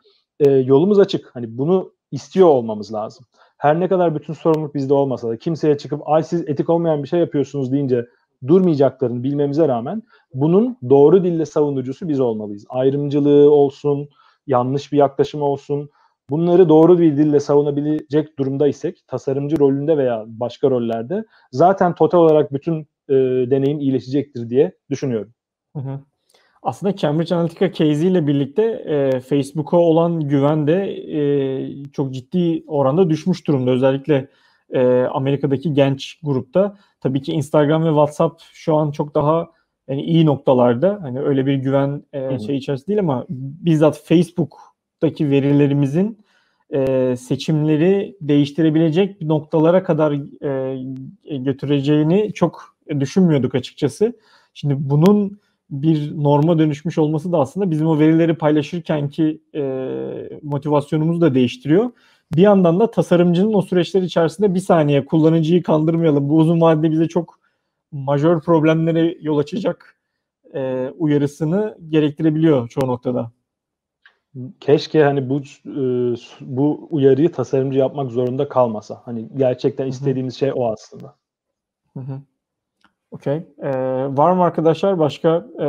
e, 0.41 0.51
yolumuz 0.51 0.99
açık. 0.99 1.31
Hani 1.35 1.59
bunu 1.59 1.93
istiyor 2.11 2.49
olmamız 2.49 2.95
lazım. 2.95 3.27
Her 3.59 3.81
ne 3.81 3.89
kadar 3.89 4.15
bütün 4.15 4.33
sorumluluk 4.33 4.75
bizde 4.75 4.95
olmasa 4.95 5.29
da 5.29 5.37
kimseye 5.37 5.79
çıkıp 5.79 6.09
ay 6.09 6.23
siz 6.23 6.49
etik 6.49 6.71
olmayan 6.71 7.03
bir 7.03 7.09
şey 7.09 7.21
yapıyorsunuz 7.21 7.73
deyince 7.73 8.07
durmayacaklarını 8.47 9.23
bilmemize 9.23 9.69
rağmen 9.69 10.03
bunun 10.35 10.77
doğru 10.91 11.25
dille 11.25 11.47
savunucusu 11.47 12.09
biz 12.09 12.21
olmalıyız. 12.21 12.65
Ayrımcılığı 12.69 13.51
olsun, 13.51 14.09
yanlış 14.47 14.93
bir 14.93 14.99
yaklaşım 14.99 15.43
olsun, 15.43 15.91
bunları 16.31 16.69
doğru 16.69 16.99
bir 16.99 17.17
dille 17.17 17.41
savunabilecek 17.41 18.39
durumda 18.39 18.69
isek 18.69 19.05
tasarımcı 19.07 19.59
rolünde 19.59 19.99
veya 19.99 20.25
başka 20.27 20.71
rollerde 20.71 21.25
zaten 21.53 21.95
total 21.95 22.19
olarak 22.19 22.53
bütün 22.53 22.87
e, 23.13 23.51
deneyim 23.51 23.81
iyileşecektir 23.81 24.51
diye 24.51 24.73
düşünüyorum. 24.91 25.33
Hı 25.77 25.83
hı. 25.83 26.01
Aslında 26.63 26.97
Cambridge 26.97 27.35
Analytica 27.35 27.73
case 27.73 28.07
ile 28.07 28.27
birlikte 28.27 28.63
e, 28.63 29.21
Facebook'a 29.21 29.77
olan 29.77 30.21
güven 30.21 30.67
de 30.67 30.93
e, 31.19 31.85
çok 31.93 32.15
ciddi 32.15 32.65
oranda 32.67 33.11
düşmüş 33.11 33.47
durumda. 33.47 33.71
Özellikle 33.71 34.29
e, 34.73 35.03
Amerika'daki 35.03 35.75
genç 35.75 36.21
grupta. 36.23 36.77
Tabii 37.01 37.23
ki 37.23 37.33
Instagram 37.33 37.85
ve 37.85 37.89
WhatsApp 37.89 38.43
şu 38.53 38.77
an 38.77 38.91
çok 38.91 39.15
daha 39.15 39.49
yani 39.89 40.03
iyi 40.03 40.27
noktalarda. 40.27 40.99
Hani 41.03 41.21
öyle 41.21 41.47
bir 41.47 41.55
güven 41.55 42.03
e, 42.13 42.39
şey 42.39 42.57
içerisinde 42.57 42.89
değil 42.89 43.01
ama 43.01 43.27
bizzat 43.29 44.03
Facebook'taki 44.05 45.31
verilerimizin 45.31 46.19
e, 46.75 47.15
seçimleri 47.17 48.17
değiştirebilecek 48.21 49.23
noktalara 49.23 49.83
kadar 49.85 50.13
e, 51.33 51.39
götüreceğini 51.39 52.33
çok 52.33 52.77
düşünmüyorduk 53.01 53.55
açıkçası. 53.55 54.13
Şimdi 54.55 54.75
bunun 54.79 55.41
bir 55.71 56.23
norma 56.23 56.59
dönüşmüş 56.59 56.99
olması 56.99 57.33
da 57.33 57.39
aslında 57.39 57.71
bizim 57.71 57.87
o 57.87 57.99
verileri 57.99 58.35
paylaşırken 58.35 59.09
ki 59.09 59.43
e, 59.55 59.63
motivasyonumuzu 60.43 61.21
da 61.21 61.35
değiştiriyor. 61.35 61.91
Bir 62.37 62.43
yandan 62.43 62.81
da 62.81 62.91
tasarımcının 62.91 63.55
o 63.55 63.63
süreçler 63.63 64.03
içerisinde 64.03 64.55
bir 64.55 64.61
saniye 64.61 65.05
kullanıcıyı 65.05 65.63
kandırmayalım. 65.63 66.29
Bu 66.29 66.37
uzun 66.37 66.61
vadede 66.61 66.91
bize 66.91 67.09
çok 67.09 67.39
majör 67.93 68.41
problemlere 68.41 69.19
yol 69.21 69.39
açacak 69.39 69.97
e, 70.55 70.91
uyarısını 70.99 71.79
gerektirebiliyor 71.89 72.69
çoğu 72.69 72.87
noktada. 72.87 73.33
Keşke 74.61 75.05
hani 75.05 75.29
bu 75.31 75.41
e, 75.41 76.17
bu 76.41 76.89
uyarıyı 76.91 77.33
tasarımcı 77.33 77.79
yapmak 77.79 78.11
zorunda 78.11 78.49
kalmasa. 78.49 79.03
Hani 79.05 79.29
gerçekten 79.37 79.87
istediğimiz 79.87 80.35
Hı-hı. 80.35 80.39
şey 80.39 80.53
o 80.55 80.73
aslında. 80.73 81.17
Hı 81.93 82.01
hı. 82.01 82.21
Okey. 83.13 83.47
Ee, 83.63 83.71
var 84.17 84.33
mı 84.33 84.43
arkadaşlar 84.43 84.99
başka 84.99 85.47
e, 85.59 85.67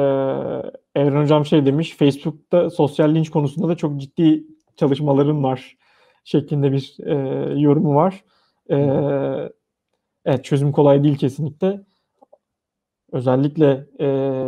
Evren 0.99 1.21
Hocam 1.21 1.45
şey 1.45 1.65
demiş 1.65 1.95
Facebook'ta 1.97 2.69
sosyal 2.69 3.15
linç 3.15 3.29
konusunda 3.29 3.67
da 3.67 3.75
çok 3.75 4.01
ciddi 4.01 4.43
çalışmaların 4.75 5.43
var 5.43 5.77
şeklinde 6.23 6.71
bir 6.71 6.97
e, 7.06 7.15
yorumu 7.60 7.95
var. 7.95 8.23
E, 8.69 8.75
evet 10.25 10.45
çözüm 10.45 10.71
kolay 10.71 11.03
değil 11.03 11.17
kesinlikle. 11.17 11.82
Özellikle 13.12 13.88
e, 13.99 14.08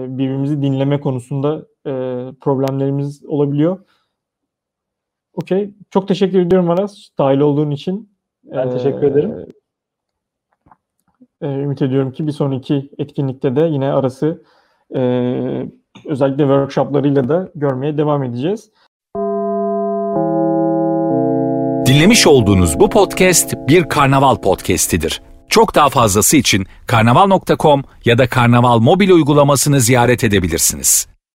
birbirimizi 0.10 0.62
dinleme 0.62 1.00
konusunda 1.00 1.66
e, 1.86 1.92
problemlerimiz 2.42 3.26
olabiliyor. 3.26 3.80
Okey. 5.34 5.74
Çok 5.90 6.08
teşekkür 6.08 6.40
ediyorum 6.40 6.70
Aras 6.70 7.10
dahil 7.18 7.40
olduğun 7.40 7.72
için. 7.72 8.10
Ben 8.44 8.72
teşekkür 8.72 9.04
ederim. 9.04 9.46
E, 11.42 11.48
ümit 11.48 11.82
ediyorum 11.82 12.12
ki 12.12 12.28
bir 12.28 12.32
sonraki 12.32 12.90
etkinlikte 12.98 13.56
de 13.56 13.62
yine 13.62 13.94
arası 13.94 14.44
e, 14.96 15.02
özellikle 16.06 16.44
workshoplarıyla 16.44 17.30
da 17.30 17.50
görmeye 17.56 17.98
devam 17.98 18.24
edeceğiz. 18.24 18.70
Dinlemiş 21.86 22.28
olduğunuz 22.28 22.80
bu 22.80 22.90
podcast 22.90 23.54
bir 23.68 23.84
karnaval 23.84 24.36
podcastidir. 24.36 25.22
Çok 25.50 25.76
daha 25.76 25.90
fazlası 25.90 26.38
için 26.38 26.66
karnaval.com 26.88 27.84
ya 28.06 28.18
da 28.18 28.28
karnaval 28.28 28.80
mobil 28.80 29.10
uygulamasını 29.10 29.80
ziyaret 29.80 30.24
edebilirsiniz. 30.24 31.15